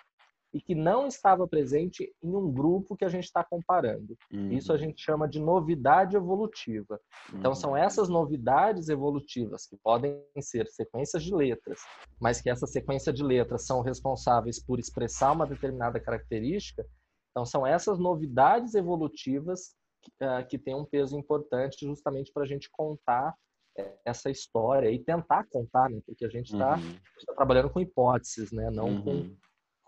[0.53, 4.17] e que não estava presente em um grupo que a gente está comparando.
[4.33, 4.53] Uhum.
[4.53, 4.81] Isso a uhum.
[4.81, 6.99] gente chama de novidade evolutiva.
[7.35, 7.77] Então, são uhum.
[7.77, 11.81] essas novidades evolutivas, que podem ser sequências de letras,
[12.21, 16.85] mas que essa sequência de letras são responsáveis por expressar uma determinada característica.
[17.31, 22.47] Então, são essas novidades evolutivas que, uh, que têm um peso importante justamente para a
[22.47, 23.35] gente contar
[23.77, 26.01] eh, essa história e tentar contar, né?
[26.07, 26.95] porque a gente está uhum.
[27.27, 28.71] tá trabalhando com hipóteses, né?
[28.71, 29.03] não uhum.
[29.03, 29.37] com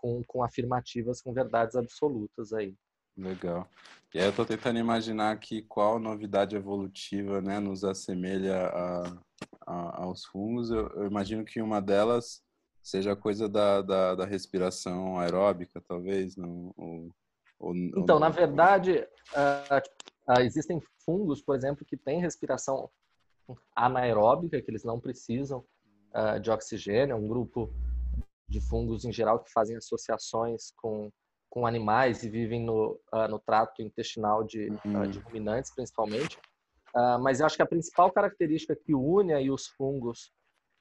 [0.01, 2.75] com, com afirmativas, com verdades absolutas aí.
[3.15, 3.67] Legal.
[4.13, 9.03] E aí eu estou tentando imaginar aqui qual novidade evolutiva né, nos assemelha a,
[9.67, 10.71] a, aos fungos.
[10.71, 12.41] Eu, eu, imagino que uma delas
[12.81, 16.73] seja coisa da, da, da respiração aeróbica, talvez, não?
[16.75, 17.09] Ou,
[17.59, 22.89] ou, então, ou na verdade, uh, uh, existem fungos, por exemplo, que têm respiração
[23.75, 25.63] anaeróbica, que eles não precisam
[26.13, 27.71] uh, de oxigênio, é um grupo
[28.51, 31.09] de fungos em geral que fazem associações com,
[31.49, 35.09] com animais e vivem no, no trato intestinal de, uhum.
[35.09, 36.37] de ruminantes, principalmente.
[37.21, 40.31] mas eu acho que a principal característica que une aí os fungos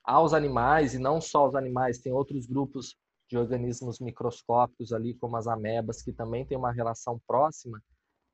[0.04, 2.96] aos animais, e não só aos animais, tem outros grupos
[3.28, 7.80] de organismos microscópicos ali, como as amebas, que também tem uma relação próxima,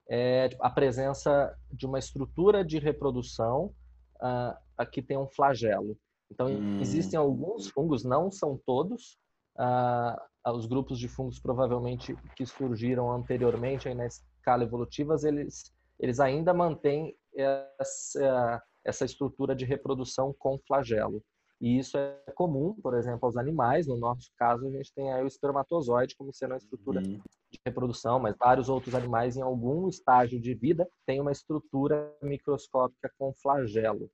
[0.09, 3.75] é a presença de uma estrutura de reprodução
[4.17, 5.99] uh, aqui tem um flagelo.
[6.31, 6.81] Então, hum.
[6.81, 9.19] existem alguns fungos, não são todos,
[9.59, 16.21] uh, os grupos de fungos provavelmente que surgiram anteriormente aí na escala evolutiva, eles, eles
[16.21, 21.23] ainda mantêm essa, essa estrutura de reprodução com flagelo.
[21.61, 23.87] E isso é comum, por exemplo, aos animais.
[23.87, 27.19] No nosso caso, a gente tem aí o espermatozoide como sendo a estrutura uhum.
[27.51, 33.11] de reprodução, mas vários outros animais, em algum estágio de vida, têm uma estrutura microscópica
[33.19, 34.11] com flagelo.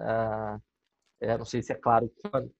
[0.00, 0.58] Ah,
[1.20, 2.10] é, não sei se é claro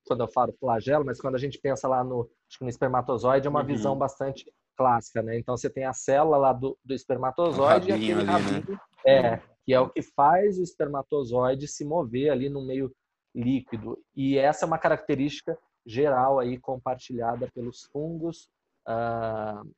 [0.07, 3.61] quando, eu falo flagelo, mas quando a gente pensa lá no, no espermatozoide, é uma
[3.61, 3.67] uhum.
[3.67, 5.39] visão bastante clássica, né?
[5.39, 8.33] Então você tem a célula lá do, do espermatozoide e aquele ali, né?
[8.33, 8.79] rabinho, né?
[9.07, 12.95] é, que é o que faz o espermatozoide se mover ali no meio
[13.35, 13.99] líquido.
[14.15, 18.51] E essa é uma característica geral aí compartilhada pelos fungos,
[18.87, 19.69] uh,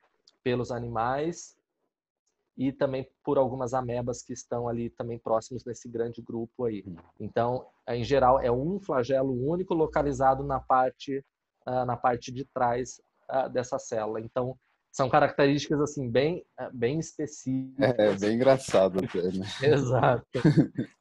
[0.43, 1.55] pelos animais
[2.57, 6.83] e também por algumas amebas que estão ali também próximos desse grande grupo aí.
[6.87, 6.95] Hum.
[7.19, 11.23] Então, em geral, é um flagelo único localizado na parte
[11.67, 14.19] uh, na parte de trás uh, dessa célula.
[14.19, 14.57] Então,
[14.91, 17.97] são características assim bem bem específicas.
[17.97, 19.45] É, bem engraçado até, né?
[19.63, 20.27] Exato.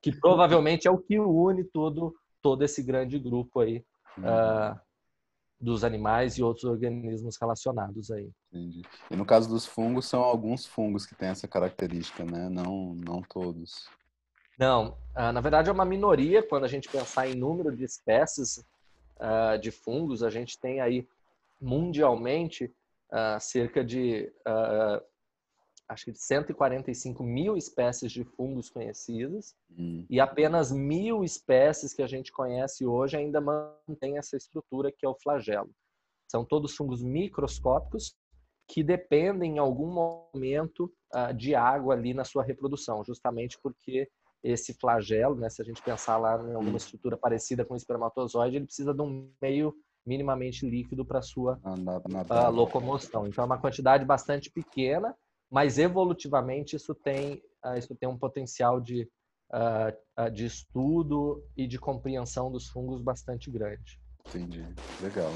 [0.00, 3.84] que provavelmente é o que une todo todo esse grande grupo aí
[4.16, 4.24] uhum.
[4.24, 4.80] uh,
[5.62, 8.28] dos animais e outros organismos relacionados aí.
[8.52, 8.82] Entendi.
[9.08, 12.48] E no caso dos fungos, são alguns fungos que têm essa característica, né?
[12.48, 13.88] Não, não todos.
[14.58, 18.58] Não, uh, na verdade é uma minoria quando a gente pensar em número de espécies
[19.18, 20.24] uh, de fungos.
[20.24, 21.06] A gente tem aí
[21.60, 22.74] mundialmente
[23.38, 24.32] cerca de
[25.92, 30.04] acho que de 145 mil espécies de fungos conhecidas hum.
[30.08, 35.08] e apenas mil espécies que a gente conhece hoje ainda mantém essa estrutura que é
[35.08, 35.70] o flagelo.
[36.28, 38.16] São todos fungos microscópicos
[38.66, 44.08] que dependem em algum momento uh, de água ali na sua reprodução, justamente porque
[44.42, 46.76] esse flagelo, né, se a gente pensar lá em alguma hum.
[46.76, 49.74] estrutura parecida com o espermatozoide, ele precisa de um meio
[50.04, 53.26] minimamente líquido para sua uh, locomoção.
[53.26, 55.14] Então é uma quantidade bastante pequena
[55.52, 59.06] mas evolutivamente isso tem, uh, isso tem um potencial de,
[59.52, 64.00] uh, de estudo e de compreensão dos fungos bastante grande.
[64.26, 64.64] Entendi,
[65.02, 65.30] legal.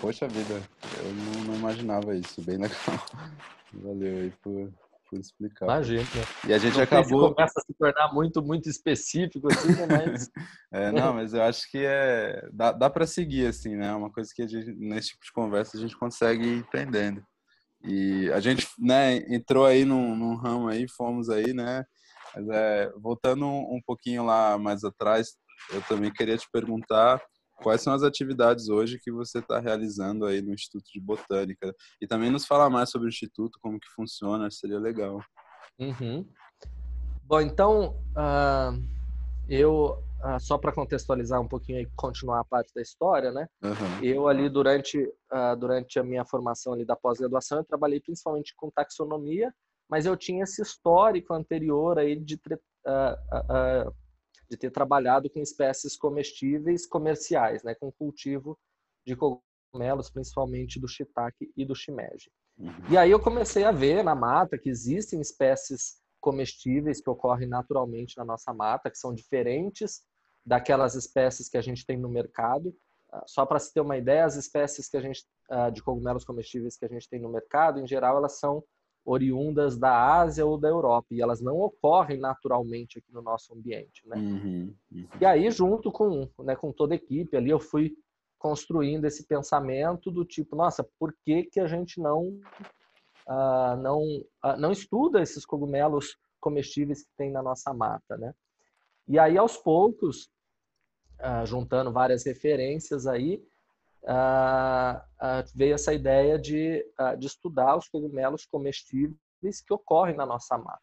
[0.00, 0.60] Poxa vida,
[1.04, 2.76] eu não, não imaginava isso, bem legal.
[3.72, 4.72] Valeu aí por,
[5.08, 5.66] por explicar.
[5.66, 6.02] Imagina.
[6.48, 7.32] E a gente não acabou.
[7.32, 9.86] Começa a se tornar muito, muito específico, assim, né?
[9.86, 10.28] Mas...
[10.72, 12.48] é, não, mas eu acho que é.
[12.52, 13.88] Dá, dá para seguir, assim, né?
[13.88, 17.22] É uma coisa que gente, nesse tipo de conversa a gente consegue ir entendendo.
[17.82, 21.84] E a gente, né, entrou aí num, num ramo aí, fomos aí, né?
[22.34, 25.34] Mas é, voltando um pouquinho lá mais atrás,
[25.72, 27.20] eu também queria te perguntar
[27.62, 32.06] quais são as atividades hoje que você está realizando aí no Instituto de Botânica e
[32.06, 35.22] também nos falar mais sobre o Instituto, como que funciona, seria legal.
[35.78, 36.26] Uhum.
[37.24, 38.82] Bom, então uh,
[39.48, 43.48] eu ah, só para contextualizar um pouquinho e continuar a parte da história, né?
[43.62, 44.04] Uhum.
[44.04, 48.70] Eu ali durante uh, durante a minha formação ali da pós-graduação, eu trabalhei principalmente com
[48.70, 49.52] taxonomia,
[49.88, 53.94] mas eu tinha esse histórico anterior aí de, uh,
[54.48, 57.74] de ter trabalhado com espécies comestíveis comerciais, né?
[57.74, 58.58] Com cultivo
[59.06, 62.30] de cogumelos, principalmente do shiitake e do shimeji.
[62.58, 62.90] Uhum.
[62.90, 68.18] E aí eu comecei a ver na mata que existem espécies comestíveis que ocorrem naturalmente
[68.18, 70.02] na nossa mata, que são diferentes
[70.44, 72.74] daquelas espécies que a gente tem no mercado.
[73.12, 76.24] Ah, só para se ter uma ideia, as espécies que a gente ah, de cogumelos
[76.24, 78.62] comestíveis que a gente tem no mercado, em geral, elas são
[79.04, 84.06] oriundas da Ásia ou da Europa e elas não ocorrem naturalmente aqui no nosso ambiente,
[84.06, 84.16] né?
[84.16, 85.08] Uhum, uhum.
[85.20, 87.96] E aí, junto com, né, com toda a equipe ali, eu fui
[88.38, 92.40] construindo esse pensamento do tipo, nossa, por que que a gente não
[93.26, 94.02] uh, não
[94.44, 98.34] uh, não estuda esses cogumelos comestíveis que tem na nossa mata, né?
[99.08, 100.30] E aí, aos poucos,
[101.20, 103.42] uh, juntando várias referências aí,
[104.04, 106.84] uh, uh, veio essa ideia de,
[107.18, 110.80] de estudar os cogumelos comestíveis que ocorrem na nossa mata.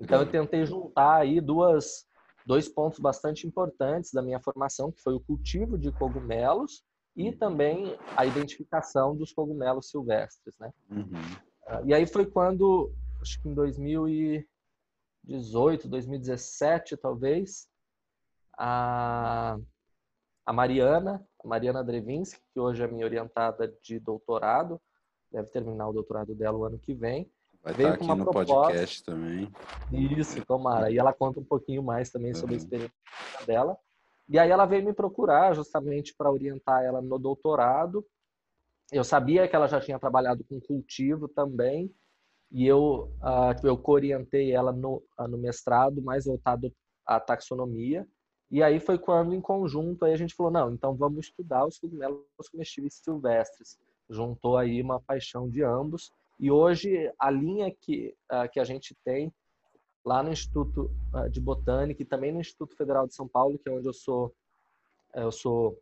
[0.00, 2.06] Então, eu tentei juntar aí duas,
[2.46, 6.84] dois pontos bastante importantes da minha formação, que foi o cultivo de cogumelos
[7.16, 10.72] e também a identificação dos cogumelos silvestres, né?
[10.88, 11.84] Uhum.
[11.84, 13.54] E aí foi quando, acho que em
[15.28, 17.68] 2018, 2017 talvez,
[18.56, 19.58] a,
[20.44, 24.80] a Mariana, a Mariana Drevinski, que hoje é minha orientada de doutorado,
[25.30, 27.30] deve terminar o doutorado dela o ano que vem,
[27.62, 28.54] Vai veio estar aqui no proposta.
[28.54, 29.52] podcast também.
[29.92, 30.90] Isso, tomara.
[30.90, 32.60] E ela conta um pouquinho mais também sobre uhum.
[32.60, 32.96] a experiência
[33.46, 33.76] dela.
[34.28, 38.06] E aí ela veio me procurar justamente para orientar ela no doutorado.
[38.92, 41.92] Eu sabia que ela já tinha trabalhado com cultivo também,
[42.50, 46.72] e eu, uh, eu orientei ela no, uh, no mestrado, mais voltado
[47.04, 48.06] à taxonomia.
[48.50, 51.78] E aí foi quando, em conjunto, aí a gente falou, não, então vamos estudar os
[51.78, 53.78] cogumelos comestíveis silvestres.
[54.08, 56.10] Juntou aí uma paixão de ambos.
[56.40, 59.32] E hoje a linha que, uh, que a gente tem
[60.08, 63.68] lá no Instituto ah, de Botânica e também no Instituto Federal de São Paulo, que
[63.68, 64.34] é onde eu sou,
[65.14, 65.78] eh, eu sou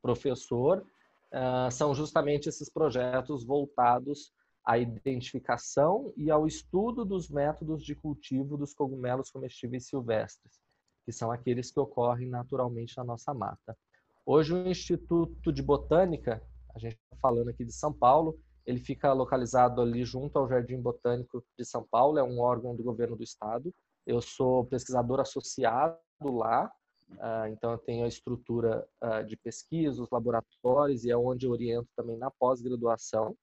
[0.00, 0.82] professor,
[1.30, 4.32] ah, são justamente esses projetos voltados
[4.64, 10.60] à identificação e ao estudo dos métodos de cultivo dos cogumelos comestíveis silvestres,
[11.04, 13.76] que são aqueles que ocorrem naturalmente na nossa mata.
[14.24, 16.42] Hoje o Instituto de Botânica,
[16.74, 20.80] a gente está falando aqui de São Paulo, ele fica localizado ali junto ao Jardim
[20.80, 23.74] Botânico de São Paulo, é um órgão do governo do estado.
[24.06, 26.72] Eu sou pesquisador associado lá,
[27.20, 31.50] ah, então eu tenho a estrutura ah, de pesquisa, os laboratórios e é onde eu
[31.50, 33.36] oriento também na pós-graduação.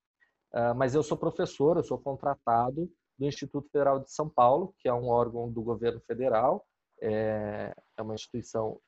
[0.51, 4.87] Ah, mas eu sou professor, eu sou contratado do Instituto Federal de São Paulo, que
[4.87, 6.65] é um órgão do governo federal,
[7.01, 8.79] é, é uma instituição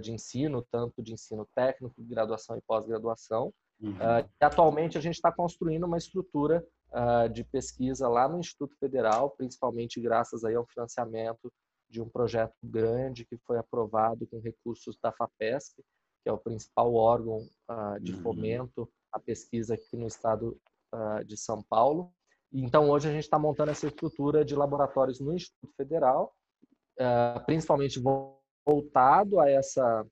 [0.00, 3.52] de ensino, tanto de ensino técnico, graduação e pós-graduação.
[3.80, 3.92] Uhum.
[3.92, 6.64] Uh, atualmente a gente está construindo uma estrutura
[7.32, 11.50] de pesquisa lá no Instituto Federal, principalmente graças aí ao financiamento
[11.88, 15.82] de um projeto grande que foi aprovado com recursos da FAPESC,
[16.22, 17.38] que é o principal órgão
[18.00, 18.22] de uhum.
[18.22, 20.60] fomento à pesquisa aqui no estado
[21.26, 22.12] de São Paulo.
[22.52, 26.34] Então hoje a gente está montando essa estrutura de laboratórios no Instituto Federal,
[27.46, 28.00] principalmente
[28.64, 30.06] voltado a essa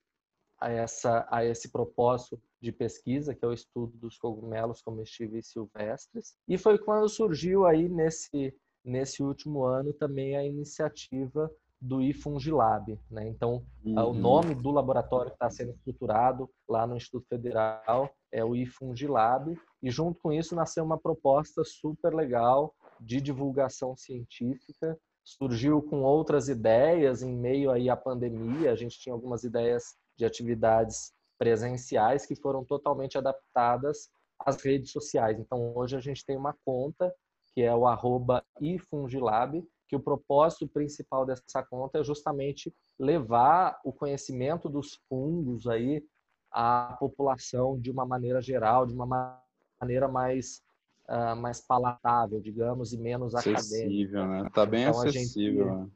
[0.59, 6.37] a essa a esse propósito de pesquisa, que é o estudo dos cogumelos comestíveis silvestres.
[6.47, 8.55] E foi quando surgiu aí nesse,
[8.85, 11.51] nesse último ano também a iniciativa
[11.81, 12.99] do iFungilab.
[13.11, 13.29] Né?
[13.29, 14.11] Então, uhum.
[14.11, 19.59] o nome do laboratório que está sendo estruturado lá no Instituto Federal é o iFungilab.
[19.83, 24.99] E junto com isso nasceu uma proposta super legal de divulgação científica.
[25.25, 28.73] Surgiu com outras ideias em meio aí à pandemia.
[28.73, 35.39] A gente tinha algumas ideias de atividades presenciais que foram totalmente adaptadas às redes sociais.
[35.39, 37.15] Então, hoje a gente tem uma conta
[37.55, 43.93] que é o arroba ifungilab, que o propósito principal dessa conta é justamente levar o
[43.93, 46.01] conhecimento dos fungos aí
[46.49, 49.37] à população de uma maneira geral, de uma
[49.81, 50.63] maneira mais
[51.09, 54.45] uh, mais palatável, digamos, e menos acessível, acadêmica.
[54.45, 54.51] Né?
[54.55, 55.67] Tá bem então, acessível.
[55.67, 55.91] Gente, né?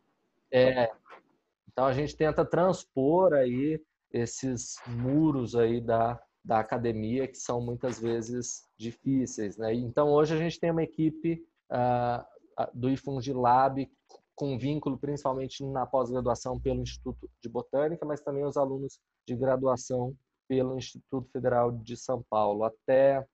[0.51, 0.93] é,
[1.71, 3.81] então a gente tenta transpor aí
[4.13, 9.73] esses muros aí da, da academia que são muitas vezes difíceis, né?
[9.73, 12.34] Então hoje a gente tem uma equipe uh,
[12.73, 13.89] do IFUNGILAB
[14.35, 20.15] com vínculo principalmente na pós-graduação pelo Instituto de Botânica, mas também os alunos de graduação
[20.49, 22.65] pelo Instituto Federal de São Paulo.
[22.65, 23.25] Até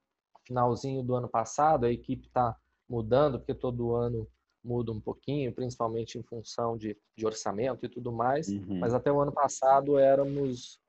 [0.45, 2.55] finalzinho do ano passado, a equipe está
[2.87, 4.27] mudando, porque todo ano
[4.63, 8.47] muda um pouquinho, principalmente em função de, de orçamento e tudo mais.
[8.47, 8.79] Uhum.
[8.79, 10.79] Mas até o ano passado éramos,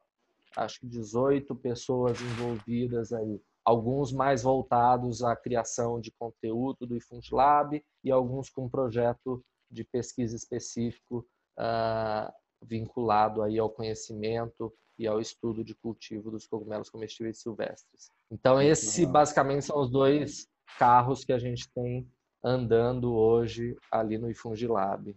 [0.57, 3.41] acho que 18 pessoas envolvidas aí.
[3.65, 9.85] Alguns mais voltados à criação de conteúdo do iFunt Lab e alguns com projeto de
[9.85, 11.27] pesquisa específico
[11.59, 12.33] uh,
[12.63, 18.11] vinculado aí ao conhecimento e ao estudo de cultivo dos cogumelos comestíveis silvestres.
[18.31, 20.47] Então, esse basicamente são os dois
[20.79, 22.09] carros que a gente tem
[22.45, 25.17] andando hoje ali no Ifungilab.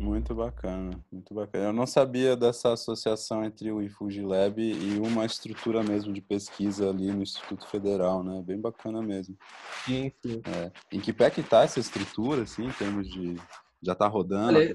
[0.00, 1.66] Muito bacana, muito bacana.
[1.66, 7.12] Eu não sabia dessa associação entre o Ifungilab e uma estrutura mesmo de pesquisa ali
[7.12, 8.42] no Instituto Federal, né?
[8.42, 9.36] Bem bacana mesmo.
[9.84, 10.40] Sim, sim.
[10.46, 10.72] É.
[10.90, 13.36] Em que pé que tá essa estrutura, assim, em termos de...
[13.82, 14.74] Já tá rodando Olha,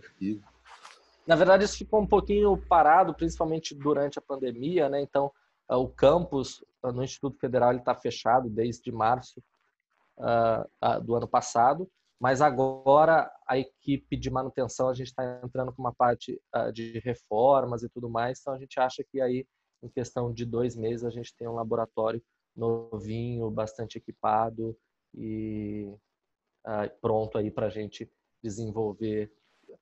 [1.25, 5.01] Na verdade, isso ficou um pouquinho parado, principalmente durante a pandemia, né?
[5.01, 5.31] Então,
[5.67, 9.41] o campus no Instituto Federal ele está fechado desde março
[10.19, 15.81] uh, do ano passado, mas agora a equipe de manutenção a gente está entrando com
[15.81, 19.45] uma parte uh, de reformas e tudo mais, então a gente acha que aí
[19.83, 22.23] em questão de dois meses a gente tem um laboratório
[22.55, 24.75] novinho, bastante equipado
[25.13, 25.85] e
[26.65, 28.09] uh, pronto aí para a gente
[28.41, 29.31] desenvolver,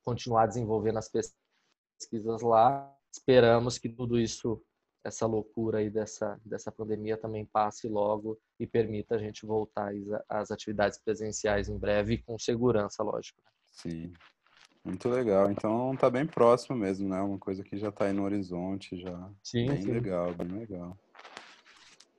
[0.03, 2.91] continuar desenvolvendo as pesquisas lá.
[3.11, 4.61] Esperamos que tudo isso
[5.03, 9.91] essa loucura aí dessa, dessa pandemia também passe logo e permita a gente voltar
[10.29, 13.41] às atividades presenciais em breve com segurança, lógico.
[13.69, 14.13] Sim,
[14.85, 15.51] muito legal.
[15.51, 17.19] Então tá bem próximo mesmo, né?
[17.21, 19.29] Uma coisa que já está aí no horizonte, já.
[19.43, 19.91] Sim, bem sim.
[19.91, 20.97] legal, bem legal.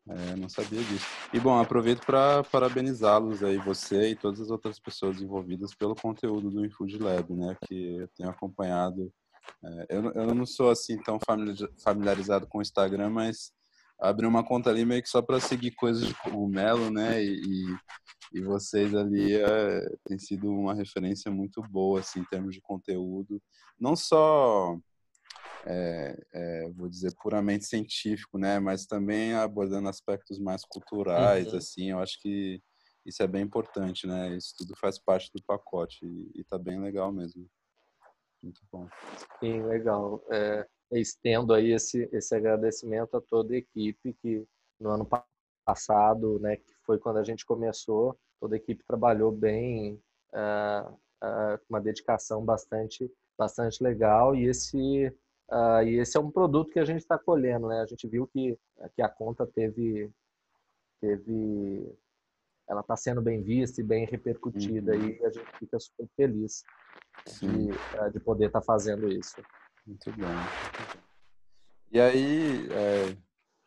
[0.07, 1.07] É, não sabia disso.
[1.33, 6.51] E bom, aproveito para parabenizá-los aí, você e todas as outras pessoas envolvidas pelo conteúdo
[6.51, 7.57] do Infood Lab, né?
[7.67, 9.11] Que eu tenho acompanhado.
[9.65, 11.19] É, eu, eu não sou assim tão
[11.83, 13.53] familiarizado com o Instagram, mas
[13.99, 17.23] abri uma conta ali meio que só para seguir coisas de cogumelo, né?
[17.23, 22.55] E, e, e vocês ali é, tem sido uma referência muito boa, assim, em termos
[22.55, 23.41] de conteúdo.
[23.79, 24.77] Não só
[25.67, 28.59] é, é, vou dizer, puramente científico, né?
[28.59, 31.59] Mas também abordando aspectos mais culturais, uhum.
[31.59, 32.61] assim, eu acho que
[33.07, 34.37] isso é bem importante, né?
[34.37, 37.49] Isso tudo faz parte do pacote e, e tá bem legal mesmo.
[38.45, 38.87] Muito bom.
[39.41, 40.23] Sim, legal.
[40.31, 44.47] É, estendo aí esse, esse agradecimento a toda a equipe que
[44.79, 45.09] no ano
[45.65, 49.95] passado, né, que foi quando a gente começou, toda a equipe trabalhou bem,
[50.35, 55.13] uh, uh, uma dedicação bastante, bastante legal e esse
[55.51, 57.83] Uh, e esse é um produto que a gente está colhendo, né?
[57.83, 58.59] A gente viu que,
[58.97, 60.11] que a conta teve,
[61.03, 61.95] teve,
[62.67, 65.07] ela está sendo bem vista e bem repercutida uhum.
[65.07, 66.65] e a gente fica super feliz
[67.41, 69.37] de, uh, de poder estar tá fazendo isso.
[69.87, 70.27] Muito bom.
[71.93, 73.17] E aí, é,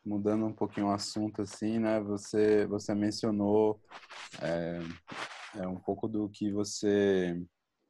[0.05, 1.99] mudando um pouquinho o assunto, assim, né?
[2.01, 3.80] Você, você mencionou
[4.41, 4.82] é,
[5.55, 7.39] é um pouco do que você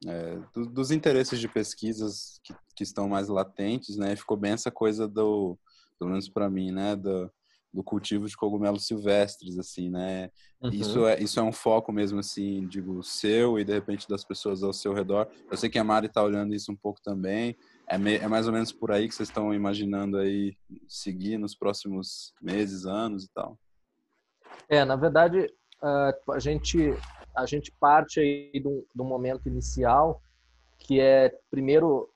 [0.06, 4.16] é, do, dos interesses de pesquisas que, que, estão mais latentes, né?
[4.16, 5.58] Ficou bem essa coisa do,
[5.98, 6.96] pelo menos para mim, né?
[6.96, 7.32] Do,
[7.78, 10.32] do cultivo de cogumelos silvestres, assim, né?
[10.60, 10.72] Uhum.
[10.72, 14.64] Isso é isso é um foco mesmo, assim, digo, seu e de repente das pessoas
[14.64, 15.28] ao seu redor.
[15.50, 17.56] Eu sei que a Mari está olhando isso um pouco também.
[17.88, 20.58] É, me, é mais ou menos por aí que vocês estão imaginando aí
[20.88, 23.60] seguir nos próximos meses, anos e tal.
[24.68, 25.48] É, na verdade,
[25.80, 26.80] a gente
[27.36, 30.20] a gente parte aí do, do momento inicial,
[30.80, 32.10] que é primeiro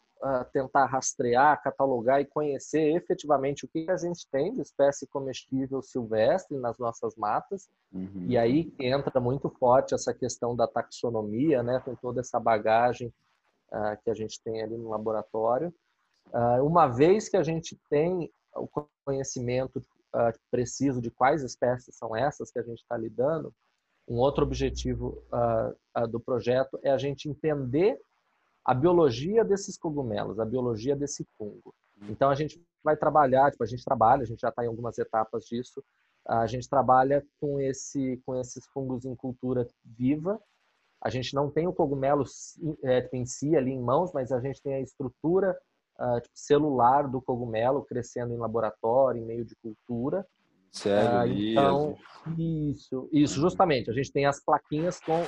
[0.51, 6.57] tentar rastrear, catalogar e conhecer efetivamente o que a gente tem de espécie comestível silvestre
[6.57, 7.67] nas nossas matas.
[7.91, 8.25] Uhum.
[8.27, 13.11] E aí entra muito forte essa questão da taxonomia, né, com toda essa bagagem
[13.71, 15.73] uh, que a gente tem ali no laboratório.
[16.27, 18.67] Uh, uma vez que a gente tem o
[19.03, 19.83] conhecimento
[20.51, 23.53] preciso de quais espécies são essas que a gente está lidando,
[24.07, 27.97] um outro objetivo uh, uh, do projeto é a gente entender
[28.65, 31.73] a biologia desses cogumelos, a biologia desse fungo.
[32.09, 34.97] Então a gente vai trabalhar, tipo, a gente trabalha, a gente já está em algumas
[34.97, 35.83] etapas disso.
[36.27, 40.39] A gente trabalha com esse com esses fungos em cultura viva.
[41.03, 42.23] A gente não tem o cogumelo
[42.83, 45.57] é, em si ali em mãos, mas a gente tem a estrutura
[45.99, 50.25] uh, tipo, celular do cogumelo crescendo em laboratório, em meio de cultura.
[50.71, 51.97] Sério, ah, então,
[52.37, 53.89] isso, isso, justamente.
[53.89, 55.21] A gente tem as plaquinhas com,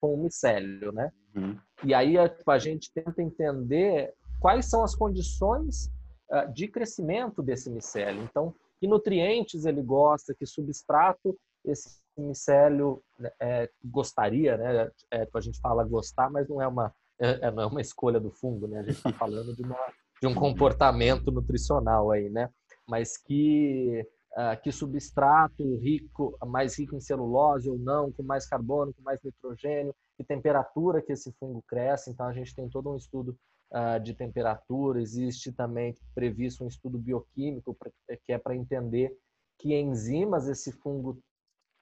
[0.00, 1.12] com o micélio, né?
[1.38, 1.58] Uhum.
[1.84, 5.90] E aí a, a, gente tenta entender quais são as condições
[6.30, 8.22] uh, de crescimento desse micélio.
[8.22, 14.90] Então, que nutrientes ele gosta, que substrato esse micélio né, é, gostaria, né?
[15.10, 18.20] É, a gente fala gostar, mas não é uma é, é não é uma escolha
[18.20, 18.80] do fungo, né?
[18.80, 19.76] A gente está falando de, uma,
[20.20, 22.48] de um comportamento nutricional aí, né?
[22.86, 24.06] Mas que
[24.40, 29.20] ah, que substrato rico, mais rico em celulose ou não, com mais carbono, com mais
[29.20, 32.10] nitrogênio, que temperatura que esse fungo cresce.
[32.10, 33.38] Então a gente tem todo um estudo
[33.72, 35.00] uh, de temperatura.
[35.00, 37.90] Existe também previsto um estudo bioquímico pra,
[38.24, 39.16] que é para entender
[39.60, 41.20] que enzimas esse fungo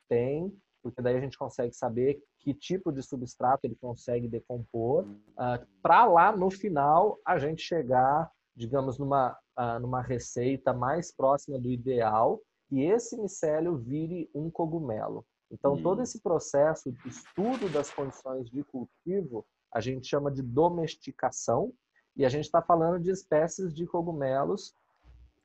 [0.09, 5.17] tem, porque daí a gente consegue saber que tipo de substrato ele consegue decompor, uh,
[5.37, 9.37] ah, para lá no final a gente chegar, digamos, numa
[9.81, 15.25] numa receita mais próxima do ideal e esse micélio vire um cogumelo.
[15.51, 15.83] Então, hum.
[15.83, 21.73] todo esse processo de estudo das condições de cultivo, a gente chama de domesticação,
[22.17, 24.75] e a gente está falando de espécies de cogumelos,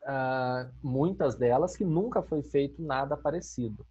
[0.04, 3.86] uh, muitas delas que nunca foi feito nada parecido.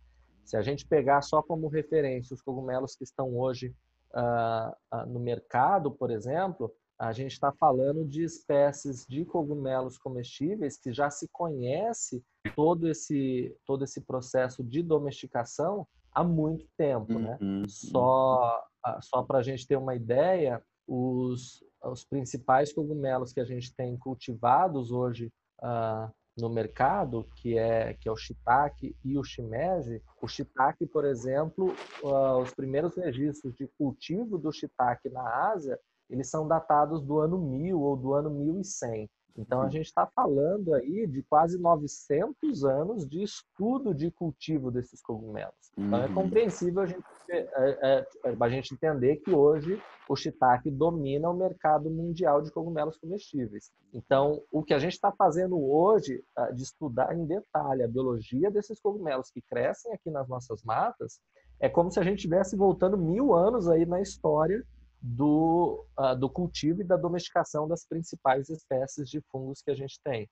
[0.45, 3.75] Se a gente pegar só como referência os cogumelos que estão hoje
[4.15, 10.77] uh, uh, no mercado, por exemplo, a gente está falando de espécies de cogumelos comestíveis
[10.77, 12.23] que já se conhece
[12.57, 17.19] todo esse, todo esse processo de domesticação há muito tempo.
[17.19, 17.39] Né?
[17.41, 17.69] Uhum.
[17.69, 18.63] Só,
[19.01, 23.97] só para a gente ter uma ideia, os, os principais cogumelos que a gente tem
[23.97, 25.33] cultivados hoje
[25.63, 30.03] uh, no mercado, que é, que é o shiitake e o shimeji.
[30.23, 35.79] O shiitake, por exemplo, uh, os primeiros registros de cultivo do shiitake na Ásia
[36.11, 39.09] eles são datados do ano 1000 ou do ano 1100.
[39.37, 45.01] Então, a gente está falando aí de quase 900 anos de estudo de cultivo desses
[45.01, 45.73] cogumelos.
[45.77, 46.15] Então, é uhum.
[46.15, 47.49] compreensível a gente, é,
[47.83, 53.73] é, a gente entender que hoje o shiitake domina o mercado mundial de cogumelos comestíveis.
[53.95, 58.51] Então, o que a gente está fazendo hoje ah, de estudar em detalhe a biologia
[58.51, 61.21] desses cogumelos que crescem aqui nas nossas matas
[61.61, 64.65] é como se a gente estivesse voltando mil anos aí na história
[65.01, 70.01] do, uh, do cultivo e da domesticação das principais espécies de fungos que a gente
[70.03, 70.29] tem.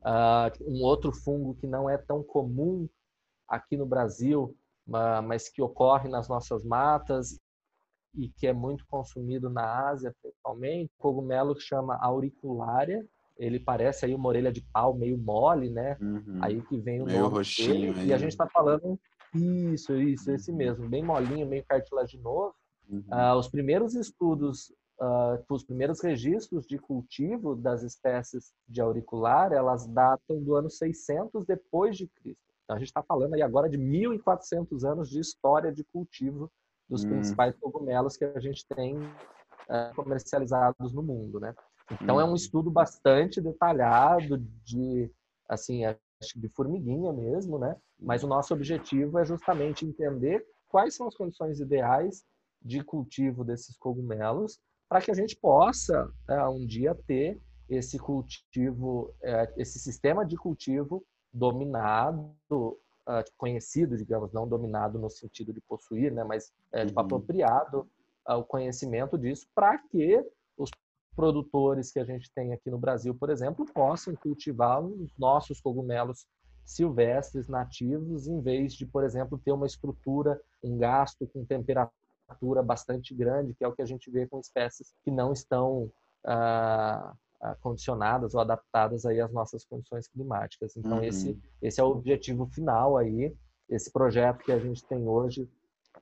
[0.00, 2.88] Uh, um outro fungo que não é tão comum
[3.46, 4.56] aqui no Brasil,
[5.24, 7.38] mas que ocorre nas nossas matas
[8.14, 13.06] e que é muito consumido na Ásia, principalmente, cogumelo que chama auricularia.
[13.38, 15.96] Ele parece aí uma orelha de pau meio mole, né?
[16.00, 16.38] Uhum.
[16.42, 17.94] Aí que vem o meio nome roxinho.
[17.94, 18.98] Dele, e a gente está falando
[19.34, 20.56] isso, isso, esse uhum.
[20.56, 22.54] mesmo, bem molinho, meio cartilaginoso.
[22.90, 23.04] Uhum.
[23.08, 24.70] Uh, os primeiros estudos,
[25.00, 31.46] uh, os primeiros registros de cultivo das espécies de auricular, elas datam do ano 600
[31.46, 32.42] depois de Cristo.
[32.64, 36.50] Então a gente está falando aí agora de 1.400 anos de história de cultivo
[36.88, 37.10] dos uhum.
[37.10, 41.54] principais cogumelos que a gente tem uh, comercializados no mundo, né?
[42.00, 42.34] Então é um uhum.
[42.34, 45.10] estudo bastante detalhado de
[45.48, 45.82] assim
[46.36, 47.76] de formiguinha mesmo, né?
[47.98, 52.24] Mas o nosso objetivo é justamente entender quais são as condições ideais
[52.62, 59.14] de cultivo desses cogumelos para que a gente possa é, um dia ter esse cultivo,
[59.22, 62.34] é, esse sistema de cultivo dominado,
[63.08, 66.92] é, conhecido, digamos, não dominado no sentido de possuir, né, mas é, uhum.
[66.96, 67.88] apropriado
[68.26, 70.24] o conhecimento disso para que
[70.56, 70.70] os
[71.16, 76.26] produtores que a gente tem aqui no Brasil, por exemplo, possam cultivar os nossos cogumelos
[76.64, 81.99] silvestres nativos, em vez de, por exemplo, ter uma estrutura, um gasto com temperatura
[82.30, 85.90] temperatura bastante grande, que é o que a gente vê com espécies que não estão
[86.24, 90.76] ah, ah, condicionadas ou adaptadas aí às nossas condições climáticas.
[90.76, 91.04] Então uhum.
[91.04, 93.34] esse esse é o objetivo final aí,
[93.68, 95.48] esse projeto que a gente tem hoje,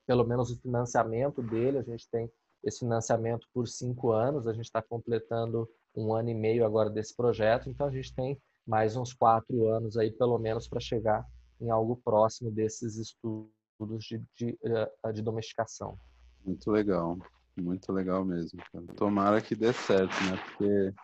[0.06, 2.30] pelo menos o financiamento dele, a gente tem
[2.62, 7.14] esse financiamento por cinco anos, a gente está completando um ano e meio agora desse
[7.14, 11.26] projeto, então a gente tem mais uns quatro anos aí, pelo menos, para chegar
[11.60, 15.98] em algo próximo desses estudos de, de, eh, de domesticação.
[16.44, 17.18] Muito legal,
[17.56, 18.60] muito legal mesmo.
[18.96, 20.38] Tomara que dê certo, né?
[20.44, 20.94] Porque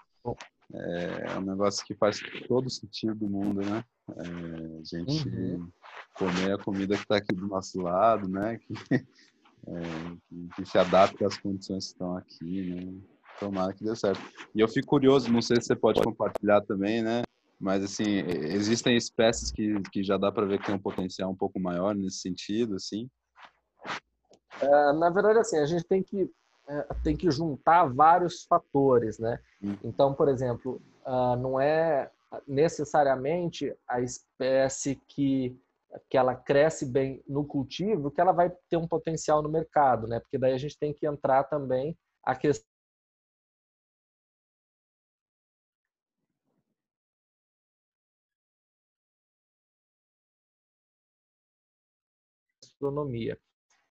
[0.72, 3.84] é um negócio que faz todo sentido do mundo, né?
[4.10, 5.68] É, a gente uhum.
[6.14, 8.58] comer a comida que está aqui do nosso lado, né?
[8.58, 8.74] Que,
[9.68, 13.00] é, que, se adapta às condições que estão aqui, né?
[13.38, 14.20] Tomara que dê certo.
[14.54, 17.22] E eu fico curioso, não sei se você pode compartilhar também, né?
[17.60, 21.36] Mas, assim, existem espécies que, que já dá para ver que tem um potencial um
[21.36, 23.08] pouco maior nesse sentido, assim?
[24.60, 26.30] É, na verdade, assim, a gente tem que,
[26.68, 29.38] é, tem que juntar vários fatores, né?
[29.62, 29.76] Hum.
[29.84, 32.10] Então, por exemplo, uh, não é
[32.46, 35.56] necessariamente a espécie que
[36.10, 40.18] que ela cresce bem no cultivo, que ela vai ter um potencial no mercado, né?
[40.20, 42.68] Porque daí a gente tem que entrar também a questão
[52.62, 53.38] astronomia.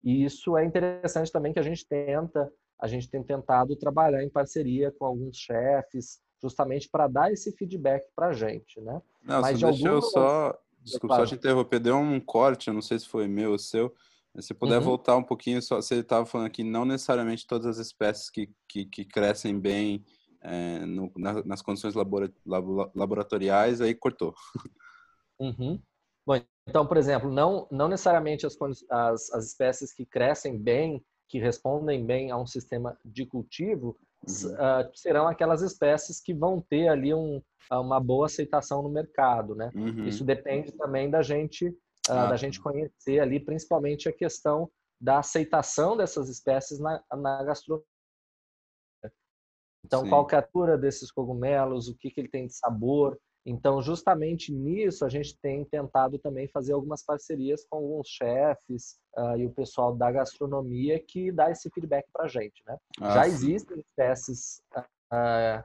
[0.03, 4.31] E isso é interessante também que a gente tenta, a gente tem tentado trabalhar em
[4.31, 9.01] parceria com alguns chefes, justamente para dar esse feedback para a gente, né?
[9.23, 12.83] Não, Mas de deixa eu só, desculpa, só te interromper, deu um corte, eu não
[12.83, 13.95] sei se foi meu ou seu,
[14.41, 14.85] se puder uhum.
[14.85, 18.87] voltar um pouquinho, só, você estava falando aqui, não necessariamente todas as espécies que, que,
[18.87, 20.05] que crescem bem
[20.41, 22.33] é, no, na, nas condições labora,
[22.95, 24.35] laboratoriais, aí cortou.
[25.39, 25.81] Uhum.
[26.69, 28.57] Então, por exemplo, não, não necessariamente as,
[28.89, 33.99] as, as espécies que crescem bem, que respondem bem a um sistema de cultivo,
[34.29, 34.55] uhum.
[34.55, 39.71] uh, serão aquelas espécies que vão ter ali um, uma boa aceitação no mercado, né?
[39.75, 40.05] Uhum.
[40.05, 42.27] Isso depende também da gente, uh, ah.
[42.27, 47.87] da gente conhecer ali, principalmente a questão da aceitação dessas espécies na, na gastronomia.
[49.85, 50.11] Então, Sim.
[50.11, 54.53] qual é a altura desses cogumelos, o que, que ele tem de sabor, então, justamente
[54.53, 59.51] nisso, a gente tem tentado também fazer algumas parcerias com alguns chefes uh, e o
[59.51, 62.63] pessoal da gastronomia que dá esse feedback para a gente.
[62.67, 62.79] Né?
[63.01, 65.65] Ah, Já existem espécies uh,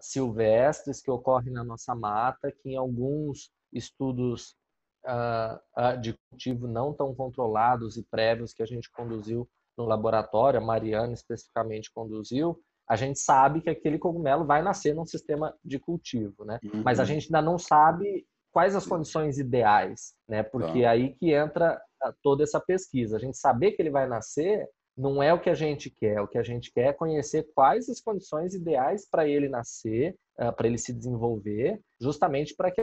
[0.00, 4.56] silvestres que ocorrem na nossa mata, que em alguns estudos
[5.04, 10.64] uh, de cultivo não tão controlados e prévios que a gente conduziu no laboratório, a
[10.64, 12.58] Mariana especificamente conduziu,
[12.88, 16.58] a gente sabe que aquele cogumelo vai nascer num sistema de cultivo, né?
[16.64, 16.82] Uhum.
[16.82, 20.42] Mas a gente ainda não sabe quais as condições ideais, né?
[20.42, 20.90] Porque tá.
[20.90, 23.16] aí que entra ah, toda essa pesquisa.
[23.16, 26.20] A gente saber que ele vai nascer não é o que a gente quer.
[26.20, 30.52] O que a gente quer é conhecer quais as condições ideais para ele nascer, uh,
[30.52, 32.80] para ele se desenvolver, justamente para que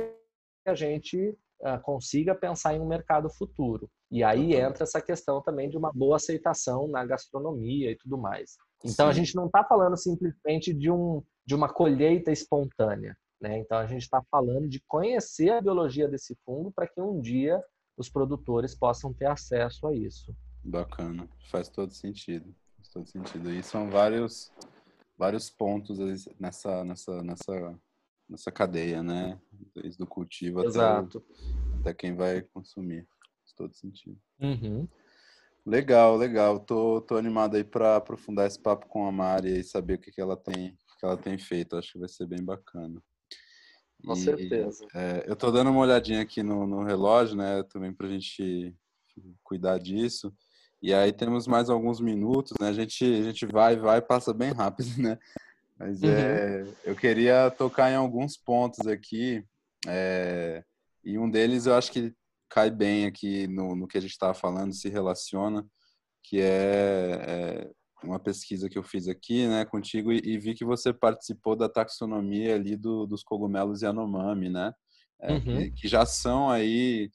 [0.66, 3.90] a gente uh, consiga pensar em um mercado futuro.
[4.10, 8.56] E aí entra essa questão também de uma boa aceitação na gastronomia e tudo mais.
[8.84, 9.10] Então Sim.
[9.10, 13.18] a gente não está falando simplesmente de, um, de uma colheita espontânea.
[13.42, 13.60] Né?
[13.60, 17.62] Então a gente está falando de conhecer a biologia desse fungo para que um dia
[17.98, 20.36] os produtores possam ter acesso a isso.
[20.64, 22.54] Bacana, faz todo sentido.
[22.78, 23.52] Faz todo sentido.
[23.52, 24.52] E são vários
[25.18, 25.98] vários pontos
[26.40, 27.80] nessa nessa nessa
[28.28, 29.40] nessa cadeia, né?
[29.76, 31.24] Desde o cultivo Exato.
[31.30, 33.08] Até, até quem vai consumir.
[33.42, 34.20] Faz todo sentido.
[34.40, 34.88] Uhum.
[35.66, 36.60] Legal, legal.
[36.60, 40.12] Tô, tô animado aí para aprofundar esse papo com a Mari e saber o que,
[40.12, 41.76] que ela tem que ela tem feito.
[41.76, 43.02] Acho que vai ser bem bacana.
[44.06, 44.86] Com e, certeza.
[44.94, 47.64] É, eu tô dando uma olhadinha aqui no, no relógio, né?
[47.64, 48.76] Também para a gente
[49.44, 50.34] cuidar disso.
[50.82, 52.70] E aí temos mais alguns minutos, né?
[52.70, 55.18] A gente, a gente vai, vai, passa bem rápido, né?
[55.78, 56.10] Mas uhum.
[56.10, 59.44] é, eu queria tocar em alguns pontos aqui.
[59.88, 60.64] É,
[61.04, 62.14] e um deles eu acho que
[62.50, 65.66] cai bem aqui no, no que a gente estava falando, se relaciona,
[66.24, 67.72] que é, é,
[68.04, 71.70] uma pesquisa que eu fiz aqui né, contigo e, e, vi que você participou da
[71.70, 74.74] taxonomia ali do, dos cogumelos Yanomami, né?
[75.22, 75.40] É, uhum.
[75.40, 77.10] que, que, já são aí,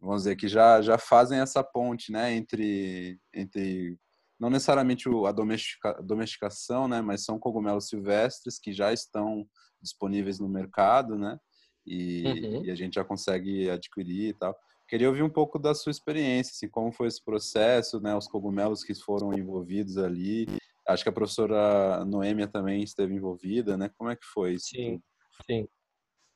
[0.00, 3.96] vamos dizer, que já, já fazem essa ponte, né, entre, entre
[4.38, 9.46] não necessariamente a domestica, domesticação, né, mas são cogumelos silvestres que já estão
[9.80, 11.38] disponíveis no mercado, né,
[11.86, 12.64] e, uhum.
[12.64, 14.56] e a gente já consegue adquirir e tal.
[14.88, 18.84] Queria ouvir um pouco da sua experiência, assim, como foi esse processo, né, os cogumelos
[18.84, 20.46] que foram envolvidos ali.
[20.86, 23.90] Acho que a professora Noêmia também esteve envolvida, né?
[23.96, 24.68] Como é que foi isso?
[24.68, 25.00] Sim,
[25.46, 25.66] sim.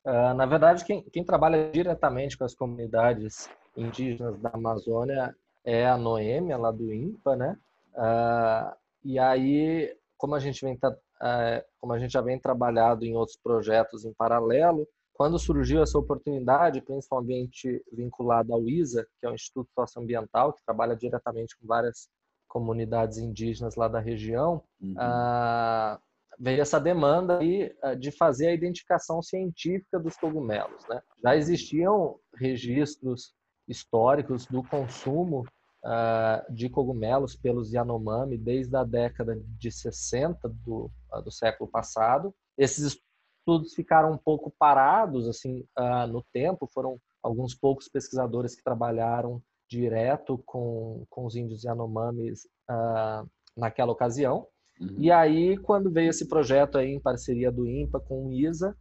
[0.06, 5.98] Uh, na verdade, quem, quem, trabalha diretamente com as comunidades indígenas da Amazônia é a
[5.98, 7.58] Noêmia, lá do INPA, né?
[7.92, 8.74] Uh,
[9.04, 13.36] e aí, como a gente vem uh, como a gente já vem trabalhado em outros
[13.36, 14.88] projetos em paralelo,
[15.18, 20.94] quando surgiu essa oportunidade, principalmente vinculada ao ISA, que é o Instituto Socioambiental, que trabalha
[20.94, 22.08] diretamente com várias
[22.46, 24.94] comunidades indígenas lá da região, uhum.
[24.96, 25.98] ah,
[26.38, 30.86] veio essa demanda aí ah, de fazer a identificação científica dos cogumelos.
[30.88, 31.02] Né?
[31.20, 33.34] Já existiam registros
[33.66, 35.44] históricos do consumo
[35.84, 40.88] ah, de cogumelos pelos Yanomami desde a década de 60 do,
[41.24, 42.32] do século passado.
[42.56, 43.00] Esses
[43.48, 46.68] estudos ficaram um pouco parados assim uh, no tempo.
[46.72, 54.46] Foram alguns poucos pesquisadores que trabalharam direto com, com os índios Yanomamis uh, naquela ocasião.
[54.80, 54.96] Uhum.
[54.98, 58.76] E aí, quando veio esse projeto aí em parceria do INPA com o ISA,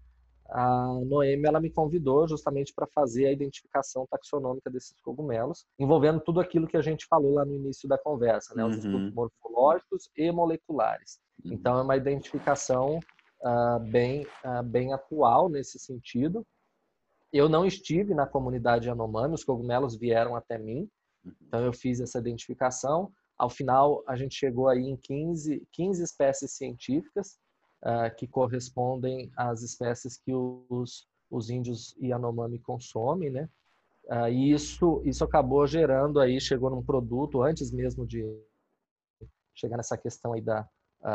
[0.50, 6.40] a Noemi ela me convidou justamente para fazer a identificação taxonômica desses cogumelos, envolvendo tudo
[6.40, 8.64] aquilo que a gente falou lá no início da conversa, né?
[8.64, 8.80] os uhum.
[8.80, 11.20] estudos morfológicos e moleculares.
[11.44, 11.54] Uhum.
[11.54, 13.00] Então, é uma identificação
[13.42, 16.46] uh, bem, uh, bem atual nesse sentido.
[17.32, 20.90] Eu não estive na comunidade Yanomami, os cogumelos vieram até mim,
[21.42, 23.12] então eu fiz essa identificação.
[23.38, 27.38] Ao final, a gente chegou aí em 15, 15 espécies científicas
[27.84, 33.50] uh, que correspondem às espécies que os, os índios Yanomami consomem, né?
[34.06, 38.26] Uh, e isso, isso acabou gerando aí, chegou num produto, antes mesmo de
[39.54, 40.68] chegar nessa questão aí da,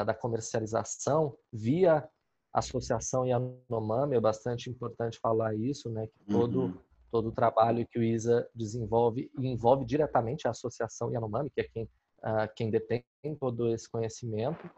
[0.04, 2.08] da comercialização, via
[2.52, 6.06] associação Yanomami, é bastante importante falar isso, né?
[6.06, 6.78] Que todo, uhum.
[7.10, 11.84] todo o trabalho que o ISA desenvolve envolve diretamente a associação Yanomami, que é quem,
[11.84, 13.04] uh, quem detém
[13.38, 14.68] todo esse conhecimento.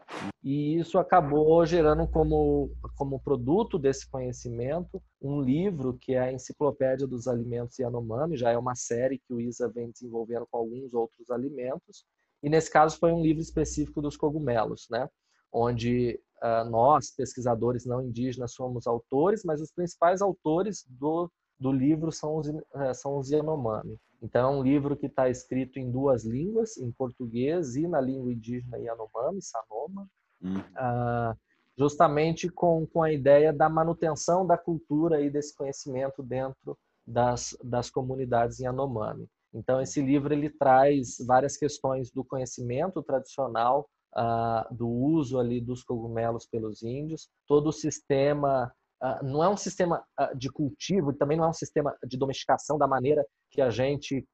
[0.43, 7.07] E isso acabou gerando como, como produto desse conhecimento um livro que é a Enciclopédia
[7.07, 11.29] dos Alimentos Yanomami, já é uma série que o ISA vem desenvolvendo com alguns outros
[11.29, 12.05] alimentos.
[12.45, 15.09] E nesse caso foi um livro específico dos cogumelos, né?
[15.51, 21.27] Onde uh, nós, pesquisadores não indígenas, somos autores, mas os principais autores do,
[21.59, 23.99] do livro são os, uh, são os Yanomami.
[24.21, 28.31] Então, é um livro que está escrito em duas línguas, em português e na língua
[28.31, 30.07] indígena Yanomami, Sanoma,
[30.39, 30.59] uhum.
[30.59, 31.35] uh,
[31.75, 36.77] justamente com, com a ideia da manutenção da cultura e desse conhecimento dentro
[37.07, 39.27] das, das comunidades Yanomami.
[39.55, 45.81] Então, esse livro ele traz várias questões do conhecimento tradicional uh, do uso ali dos
[45.81, 48.69] cogumelos pelos índios, todo o sistema
[49.01, 52.77] uh, não é um sistema uh, de cultivo, também não é um sistema de domesticação
[52.77, 54.27] da maneira que a gente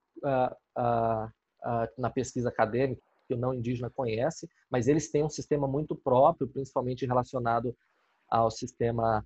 [1.97, 6.47] na pesquisa acadêmica que o não indígena conhece, mas eles têm um sistema muito próprio,
[6.47, 7.75] principalmente relacionado
[8.27, 9.25] ao sistema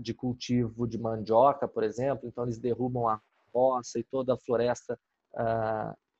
[0.00, 2.28] de cultivo de mandioca, por exemplo.
[2.28, 3.18] Então eles derrubam a
[3.54, 4.98] roça e toda a floresta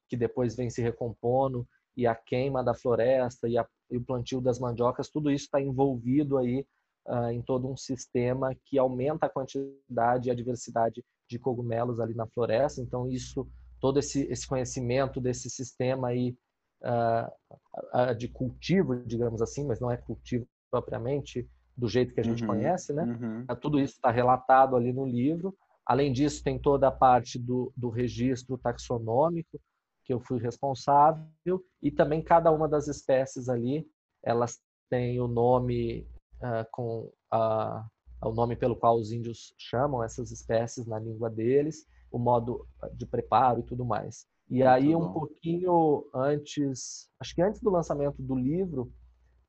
[0.08, 1.66] que depois vem se recompondo
[1.96, 5.60] e a queima da floresta e, a, e o plantio das mandiocas, tudo isso está
[5.60, 6.66] envolvido aí
[7.06, 12.14] uh, em todo um sistema que aumenta a quantidade e a diversidade de cogumelos ali
[12.14, 12.80] na floresta.
[12.80, 13.48] Então, isso,
[13.80, 16.36] todo esse, esse conhecimento desse sistema aí,
[16.82, 22.42] uh, de cultivo, digamos assim, mas não é cultivo propriamente do jeito que a gente
[22.42, 23.02] uhum, conhece, né?
[23.02, 23.46] Uhum.
[23.56, 25.56] Tudo isso está relatado ali no livro.
[25.86, 29.60] Além disso, tem toda a parte do, do registro taxonômico,
[30.04, 33.86] que eu fui responsável, e também cada uma das espécies ali,
[34.22, 34.60] elas
[34.90, 36.06] têm o nome
[36.36, 37.86] uh, com a,
[38.22, 43.06] o nome pelo qual os índios chamam essas espécies na língua deles, o modo de
[43.06, 44.26] preparo e tudo mais.
[44.48, 45.04] E Muito aí, bom.
[45.04, 48.92] um pouquinho antes, acho que antes do lançamento do livro,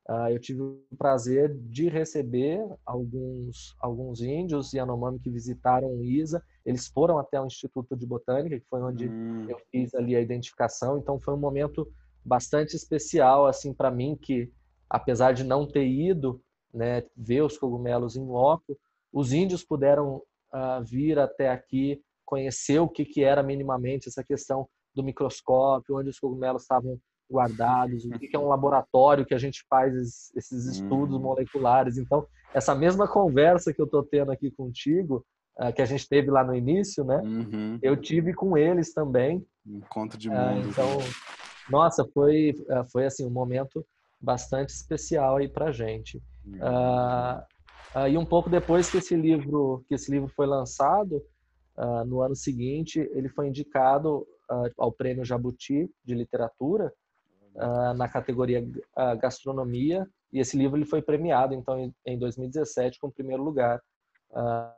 [0.08, 6.42] uh, eu tive o prazer de receber alguns, alguns índios Yanomami que visitaram o ISA.
[6.64, 9.48] Eles foram até o Instituto de Botânica, que foi onde hum.
[9.48, 10.98] eu fiz ali a identificação.
[10.98, 11.88] Então, foi um momento
[12.24, 14.50] bastante especial assim para mim que
[14.90, 16.40] apesar de não ter ido
[16.72, 18.78] né, ver os cogumelos em loco,
[19.12, 20.16] os índios puderam
[20.52, 26.10] uh, vir até aqui, conhecer o que, que era minimamente essa questão do microscópio, onde
[26.10, 26.98] os cogumelos estavam
[27.30, 31.22] guardados, o que, é um laboratório que a gente faz esses estudos uhum.
[31.22, 31.98] moleculares.
[31.98, 35.24] Então, essa mesma conversa que eu estou tendo aqui contigo,
[35.58, 37.20] uh, que a gente teve lá no início, né?
[37.22, 37.78] Uhum.
[37.82, 39.44] Eu tive com eles também.
[39.66, 40.66] Encontro de mundo.
[40.66, 40.98] Uh, então,
[41.70, 42.54] nossa, foi,
[42.92, 43.84] foi assim um momento
[44.20, 46.18] bastante especial aí para gente.
[46.46, 47.40] Uh,
[47.98, 51.22] uh, e um pouco depois que esse livro que esse livro foi lançado,
[51.76, 54.26] uh, no ano seguinte ele foi indicado
[54.78, 56.92] ao Prêmio Jabuti de literatura
[57.96, 58.66] na categoria
[59.20, 63.80] gastronomia e esse livro ele foi premiado então em 2017 com o primeiro lugar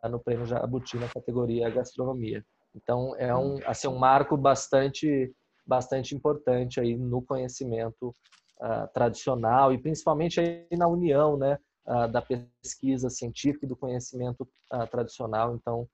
[0.09, 2.45] no Prêmio Jabuti na categoria gastronomia.
[2.74, 5.35] Então é um assim um marco bastante
[5.68, 8.14] bastante importante aí no conhecimento
[8.59, 14.49] uh, tradicional e principalmente aí na união né, uh, da pesquisa científica e do conhecimento
[14.72, 15.55] uh, tradicional.
[15.55, 15.87] Então,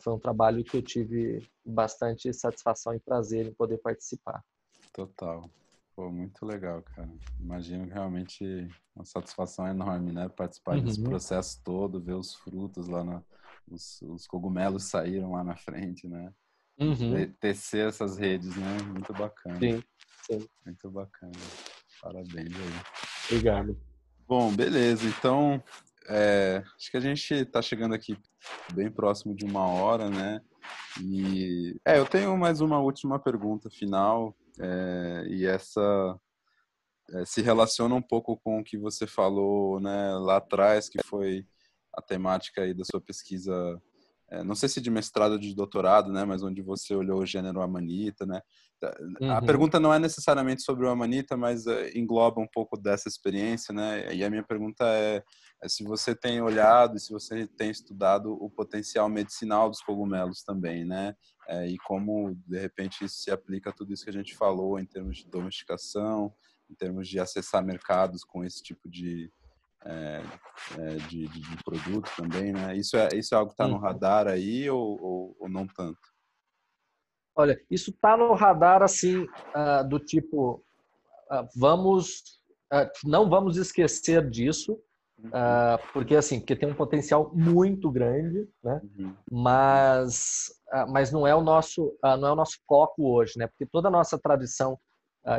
[0.00, 4.44] foi um trabalho que eu tive bastante satisfação e prazer em poder participar.
[4.92, 5.48] Total.
[6.00, 7.10] Pô, muito legal, cara.
[7.38, 10.30] Imagino que realmente uma satisfação enorme, né?
[10.30, 10.84] Participar uhum.
[10.84, 13.22] desse processo todo, ver os frutos lá na,
[13.70, 16.32] os, os, cogumelos saíram lá na frente, né?
[16.78, 17.30] Uhum.
[17.38, 18.78] Tecer essas redes, né?
[18.86, 19.58] Muito bacana.
[19.60, 19.82] Sim,
[20.22, 20.48] sim.
[20.64, 21.32] Muito bacana.
[22.00, 23.26] Parabéns aí.
[23.26, 23.78] Obrigado.
[24.26, 25.06] Bom, beleza.
[25.06, 25.62] Então,
[26.08, 28.16] é, acho que a gente está chegando aqui
[28.72, 30.40] bem próximo de uma hora, né?
[31.02, 36.18] E é, eu tenho mais uma última pergunta final é, e essa
[37.10, 41.46] é, se relaciona um pouco com o que você falou, né, lá atrás, que foi
[41.92, 43.80] a temática aí da sua pesquisa
[44.30, 47.26] é, não sei se de mestrado ou de doutorado, né, mas onde você olhou o
[47.26, 48.40] gênero Amanita, né?
[49.20, 49.30] Uhum.
[49.30, 53.74] A pergunta não é necessariamente sobre o Amanita, mas é, engloba um pouco dessa experiência,
[53.74, 54.14] né?
[54.14, 55.22] E a minha pergunta é,
[55.62, 60.42] é se você tem olhado e se você tem estudado o potencial medicinal dos cogumelos
[60.42, 61.14] também, né?
[61.48, 64.78] É, e como de repente isso se aplica a tudo isso que a gente falou
[64.78, 66.32] em termos de domesticação,
[66.70, 69.30] em termos de acessar mercados com esse tipo de,
[69.84, 70.22] é,
[70.78, 72.76] é, de, de, de, produto também, né?
[72.76, 73.80] Isso é, isso é algo que está no uhum.
[73.80, 75.98] radar aí ou, ou, ou, não tanto?
[77.34, 80.62] Olha, isso está no radar assim uh, do tipo
[81.30, 82.20] uh, vamos
[82.72, 84.78] uh, não vamos esquecer disso
[85.18, 85.30] uhum.
[85.94, 88.82] porque assim porque tem um potencial muito grande, né?
[88.98, 89.16] Uhum.
[89.30, 90.50] Mas
[90.88, 93.46] mas não é o nosso não é o nosso foco hoje, né?
[93.46, 94.78] Porque toda a nossa tradição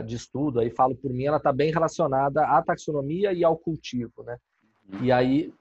[0.05, 4.23] de estudo, aí falo por mim, ela está bem relacionada à taxonomia e ao cultivo,
[4.23, 4.37] né?
[4.91, 5.03] Uhum.
[5.05, 5.53] E aí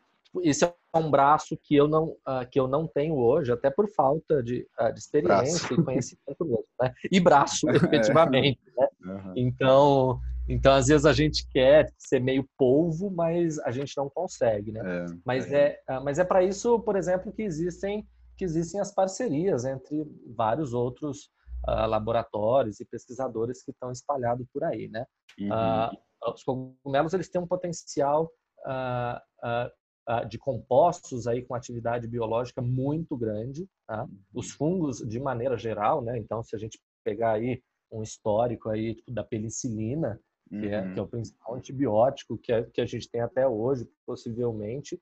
[0.43, 3.89] esse é um braço que eu não uh, que eu não tenho hoje, até por
[3.89, 5.75] falta de, uh, de experiência braço.
[5.75, 6.93] e conhecimento mesmo, né?
[7.11, 8.89] E braço, efetivamente, né?
[9.05, 9.33] Uhum.
[9.37, 14.73] Então então, às vezes a gente quer ser meio polvo, mas a gente não consegue,
[14.73, 14.81] né?
[14.85, 18.07] É, mas é, é mas é para isso, por exemplo, que existem
[18.37, 20.03] que existem as parcerias entre
[20.35, 21.31] vários outros
[21.68, 25.06] uh, laboratórios e pesquisadores que estão espalhados por aí, né?
[25.38, 25.48] Uhum.
[25.48, 28.30] Uh, os cogumelos eles têm um potencial
[28.66, 33.66] uh, de compostos aí com atividade biológica muito grande.
[33.86, 34.04] Tá?
[34.04, 34.18] Uhum.
[34.34, 36.18] Os fungos, de maneira geral, né?
[36.18, 40.98] Então, se a gente pegar aí um histórico aí tipo, da penicilina, que, é, que
[40.98, 41.11] é o uhum.
[41.11, 45.00] principal antibiótico que, é, que a gente tem até hoje, possivelmente,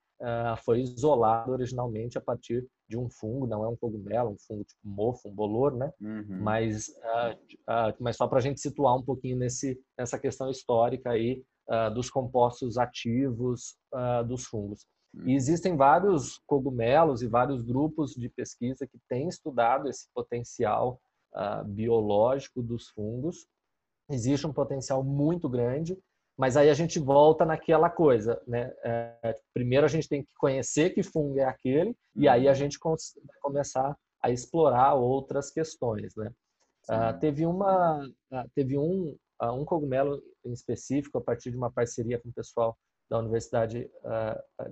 [0.65, 4.81] foi isolado originalmente a partir de um fungo, não é um cogumelo, um fungo tipo
[4.83, 5.93] mofo, um bolor, né?
[6.01, 6.41] Uhum.
[6.41, 11.11] Mas, uh, uh, mas só para a gente situar um pouquinho nesse, nessa questão histórica
[11.11, 11.43] aí
[11.95, 13.77] dos compostos ativos
[14.27, 14.87] dos fungos.
[15.15, 15.29] Uhum.
[15.29, 20.99] E existem vários cogumelos e vários grupos de pesquisa que têm estudado esse potencial
[21.67, 23.47] biológico dos fungos
[24.11, 25.97] existe um potencial muito grande
[26.39, 28.73] Mas aí a gente volta naquela coisa, né?
[28.85, 32.55] É, primeiro a gente tem que conhecer que fungo é aquele e aí a uhum.
[32.55, 36.31] gente vai começar a explorar outras questões, né?
[36.89, 41.73] Uh, teve uma, uh, teve um, uh, um cogumelo em específico a partir de uma
[41.73, 42.79] parceria com o pessoal
[43.11, 43.91] da Universidade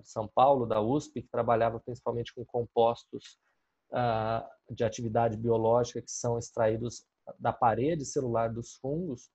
[0.02, 3.38] de São Paulo, da USP, que trabalhava principalmente com compostos
[4.70, 7.06] de atividade biológica que são extraídos
[7.38, 9.30] da parede celular dos fungos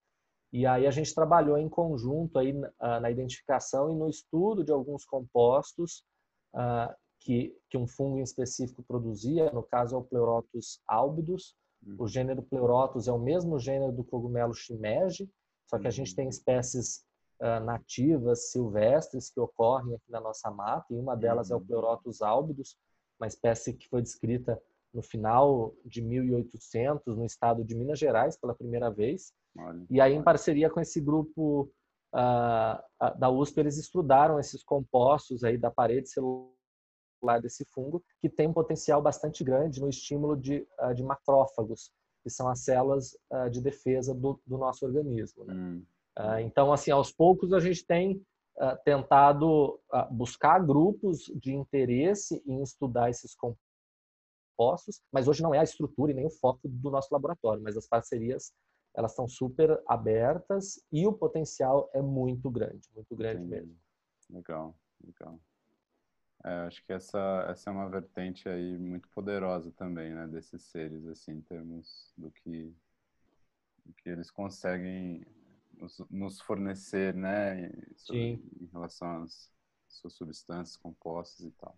[0.51, 5.05] e aí a gente trabalhou em conjunto aí na identificação e no estudo de alguns
[5.05, 6.03] compostos
[6.53, 11.55] uh, que, que um fungo em específico produzia, no caso é o Pleurotus albidus.
[11.97, 12.07] O uhum.
[12.07, 15.29] gênero Pleurotus é o mesmo gênero do cogumelo shimeji,
[15.67, 16.29] só que a gente tem uhum.
[16.29, 17.05] espécies
[17.39, 21.65] uh, nativas, silvestres, que ocorrem aqui na nossa mata, e uma delas é o uhum.
[21.65, 22.75] Pleurotus albidus,
[23.19, 24.61] uma espécie que foi descrita
[24.93, 29.33] no final de 1800 no estado de Minas Gerais pela primeira vez.
[29.57, 31.71] Olha, e aí, em parceria com esse grupo
[32.13, 38.47] uh, da USP, eles estudaram esses compostos aí da parede celular desse fungo, que tem
[38.47, 41.91] um potencial bastante grande no estímulo de, uh, de macrófagos,
[42.23, 45.45] que são as células uh, de defesa do, do nosso organismo.
[45.45, 45.53] Né?
[45.53, 45.83] Hum.
[46.41, 48.21] então, assim, aos poucos a gente tem
[48.83, 49.79] tentado
[50.11, 53.70] buscar grupos de interesse em estudar esses compostos,
[55.11, 57.87] mas hoje não é a estrutura e nem o foco do nosso laboratório, mas as
[57.87, 58.53] parcerias
[58.93, 63.61] elas estão super abertas e o potencial é muito grande, muito grande Entendi.
[63.61, 63.79] mesmo.
[64.29, 65.39] Legal, legal.
[66.43, 71.05] É, acho que essa, essa é uma vertente aí muito poderosa também, né, desses seres,
[71.07, 72.73] assim, em termos do que,
[73.85, 75.23] do que eles conseguem
[75.73, 79.51] nos, nos fornecer, né, sobre, em relação às
[79.87, 81.77] suas substâncias, compostos e tal.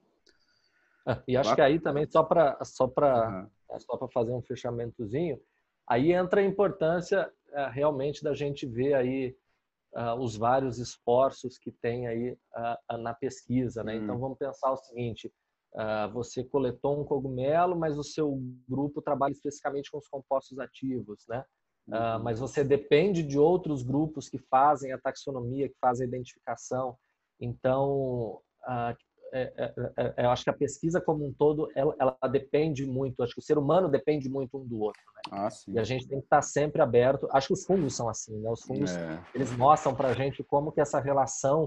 [1.28, 3.80] E acho que aí também, só para só uhum.
[3.80, 5.40] só fazer um fechamentozinho,
[5.88, 9.36] Aí entra a importância uh, realmente da gente ver aí
[9.96, 13.96] uh, os vários esforços que tem aí uh, na pesquisa, né?
[13.96, 14.04] Então, hum.
[14.06, 15.32] Então vamos pensar o seguinte:
[16.14, 18.40] você coletou um cogumelo, mas o seu
[18.70, 21.44] grupo trabalha especificamente com os compostos ativos, né?
[21.86, 22.24] Uhum.
[22.24, 26.98] mas você depende de outros grupos que fazem a taxonomia, que fazem a identificação.
[27.38, 28.96] Então, é, é, é, é,
[30.18, 33.44] eu acho que a pesquisa como um todo, ela, ela, depende muito, acho que o
[33.44, 35.02] ser humano depende muito um do outro.
[35.16, 35.22] Né?
[35.32, 37.28] Ah, e a gente tem que estar sempre aberto.
[37.32, 38.50] Acho que os fungos são assim, né?
[38.50, 39.24] Os fungos, é.
[39.34, 41.66] eles mostram para a gente como que essa relação,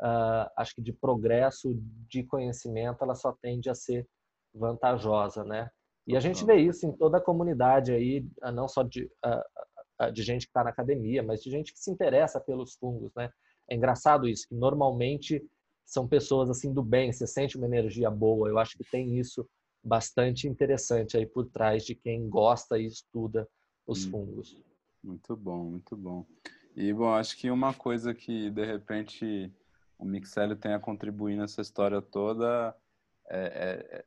[0.00, 1.74] uh, acho que de progresso,
[2.08, 4.08] de conhecimento, ela só tende a ser
[4.54, 5.70] vantajosa, né?
[6.06, 10.12] E a gente vê isso em toda a comunidade aí, ah, não só de, uh,
[10.12, 13.30] de gente que está na academia, mas de gente que se interessa pelos fungos, né?
[13.70, 15.42] É engraçado isso, que normalmente
[15.84, 18.48] são pessoas assim do bem, você sente uma energia boa.
[18.48, 19.48] Eu acho que tem isso
[19.82, 23.48] bastante interessante aí por trás de quem gosta e estuda
[23.86, 24.10] os hum.
[24.10, 24.58] fungos.
[25.02, 26.24] Muito bom, muito bom.
[26.76, 29.52] E bom, acho que uma coisa que de repente
[29.98, 32.74] o Mixélio tem a contribuir nessa história toda
[33.28, 34.04] é, é, é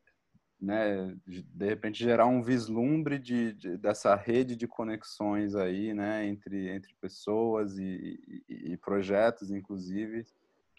[0.60, 6.70] né, de repente gerar um vislumbre de, de, dessa rede de conexões aí, né, entre,
[6.70, 10.26] entre pessoas e, e, e projetos, inclusive,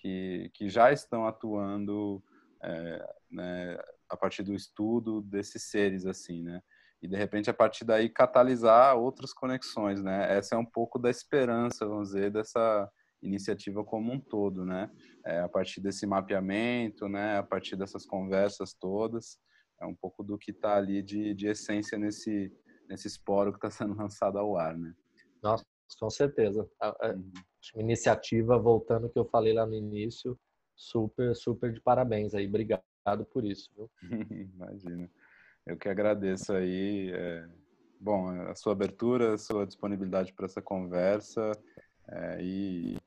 [0.07, 2.22] que, que já estão atuando
[2.62, 3.76] é, né,
[4.09, 6.62] a partir do estudo desses seres, assim, né?
[7.02, 10.32] E, de repente, a partir daí, catalisar outras conexões, né?
[10.32, 12.90] Essa é um pouco da esperança, vamos dizer, dessa
[13.20, 14.88] iniciativa como um todo, né?
[15.24, 17.38] É, a partir desse mapeamento, né?
[17.38, 19.38] A partir dessas conversas todas,
[19.80, 22.52] é um pouco do que está ali de, de essência nesse,
[22.88, 24.94] nesse esporo que está sendo lançado ao ar, né?
[25.42, 25.64] Nossa,
[25.95, 26.68] com certeza.
[26.82, 27.32] Uhum.
[27.74, 30.39] Uma iniciativa, voltando que eu falei lá no início,
[30.74, 32.47] super, super de parabéns aí.
[32.47, 32.82] Obrigado
[33.30, 33.70] por isso.
[33.76, 33.91] Viu?
[34.55, 35.11] Imagina.
[35.66, 37.11] Eu que agradeço aí.
[37.12, 37.49] É...
[37.99, 41.51] Bom, a sua abertura, a sua disponibilidade para essa conversa
[42.09, 42.99] é, e,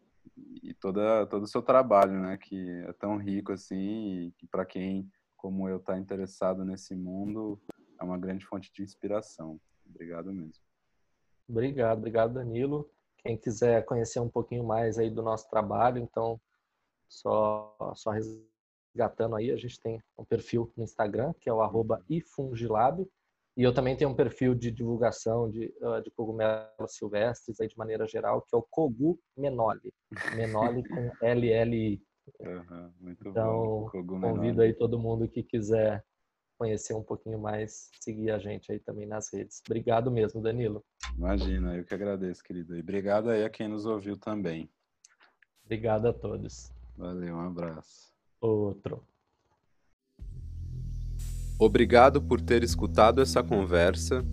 [0.63, 2.37] e toda, todo o seu trabalho, né?
[2.37, 5.07] Que é tão rico assim e que para quem,
[5.37, 7.61] como eu, está interessado nesse mundo,
[7.99, 9.59] é uma grande fonte de inspiração.
[9.87, 10.68] Obrigado mesmo.
[11.49, 12.89] Obrigado, obrigado Danilo.
[13.17, 16.39] Quem quiser conhecer um pouquinho mais aí do nosso trabalho, então
[17.09, 22.03] só só resgatando aí, a gente tem um perfil no Instagram, que é o arroba
[22.07, 23.05] ifungilab,
[23.57, 27.77] e eu também tenho um perfil de divulgação de, ah, de cogumelos silvestres aí de
[27.77, 29.93] maneira geral, que é o Kogu Menoli.
[30.35, 32.01] Menoli com LLI.
[32.39, 34.21] Uhum, muito então, bom.
[34.21, 36.01] convido aí todo mundo que quiser
[36.59, 39.61] conhecer um pouquinho mais, seguir a gente aí também nas redes.
[39.65, 40.83] Obrigado mesmo, Danilo.
[41.17, 42.75] Imagina, eu que agradeço, querido.
[42.75, 44.69] E obrigado aí a quem nos ouviu também.
[45.63, 46.69] Obrigado a todos.
[46.97, 48.11] Valeu, um abraço.
[48.41, 49.01] Outro.
[51.57, 54.25] Obrigado por ter escutado essa conversa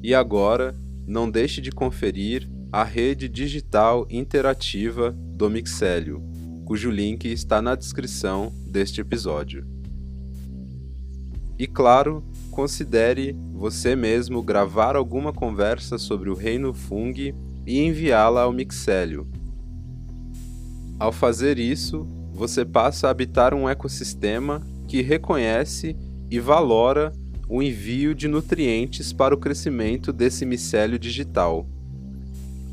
[0.00, 0.74] e agora
[1.06, 6.22] não deixe de conferir a rede digital interativa do Mixélio,
[6.64, 9.73] cujo link está na descrição deste episódio.
[11.58, 17.34] E claro, considere você mesmo gravar alguma conversa sobre o reino Fung
[17.66, 19.28] e enviá-la ao Mixélio.
[20.98, 25.96] Ao fazer isso, você passa a habitar um ecossistema que reconhece
[26.30, 27.12] e valora
[27.48, 31.66] o envio de nutrientes para o crescimento desse micélio digital.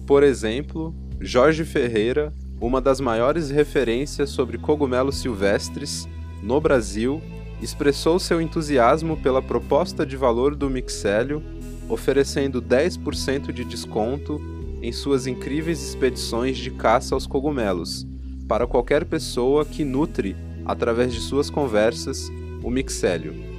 [0.07, 6.07] Por exemplo, Jorge Ferreira, uma das maiores referências sobre cogumelos silvestres
[6.41, 7.21] no Brasil,
[7.61, 11.43] expressou seu entusiasmo pela proposta de valor do Mixélio,
[11.87, 14.41] oferecendo 10% de desconto
[14.81, 18.07] em suas incríveis expedições de caça aos cogumelos,
[18.47, 20.35] para qualquer pessoa que nutre,
[20.65, 22.31] através de suas conversas,
[22.63, 23.51] o Mixélio.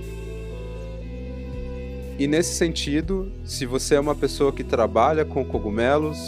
[2.19, 6.19] E nesse sentido, se você é uma pessoa que trabalha com cogumelos,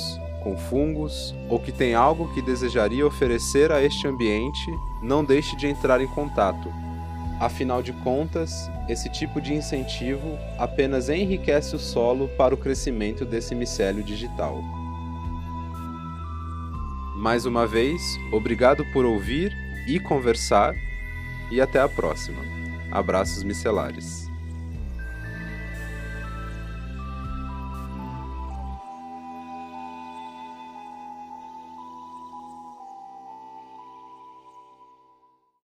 [0.43, 4.71] com fungos, ou que tem algo que desejaria oferecer a este ambiente,
[5.03, 6.69] não deixe de entrar em contato.
[7.41, 13.55] Afinal de contas, esse tipo de incentivo apenas enriquece o solo para o crescimento desse
[13.55, 14.63] micélio digital.
[17.17, 18.01] Mais uma vez,
[18.33, 19.53] obrigado por ouvir
[19.89, 20.75] e conversar,
[21.51, 22.43] e até a próxima.
[22.91, 24.24] Abraços micelares.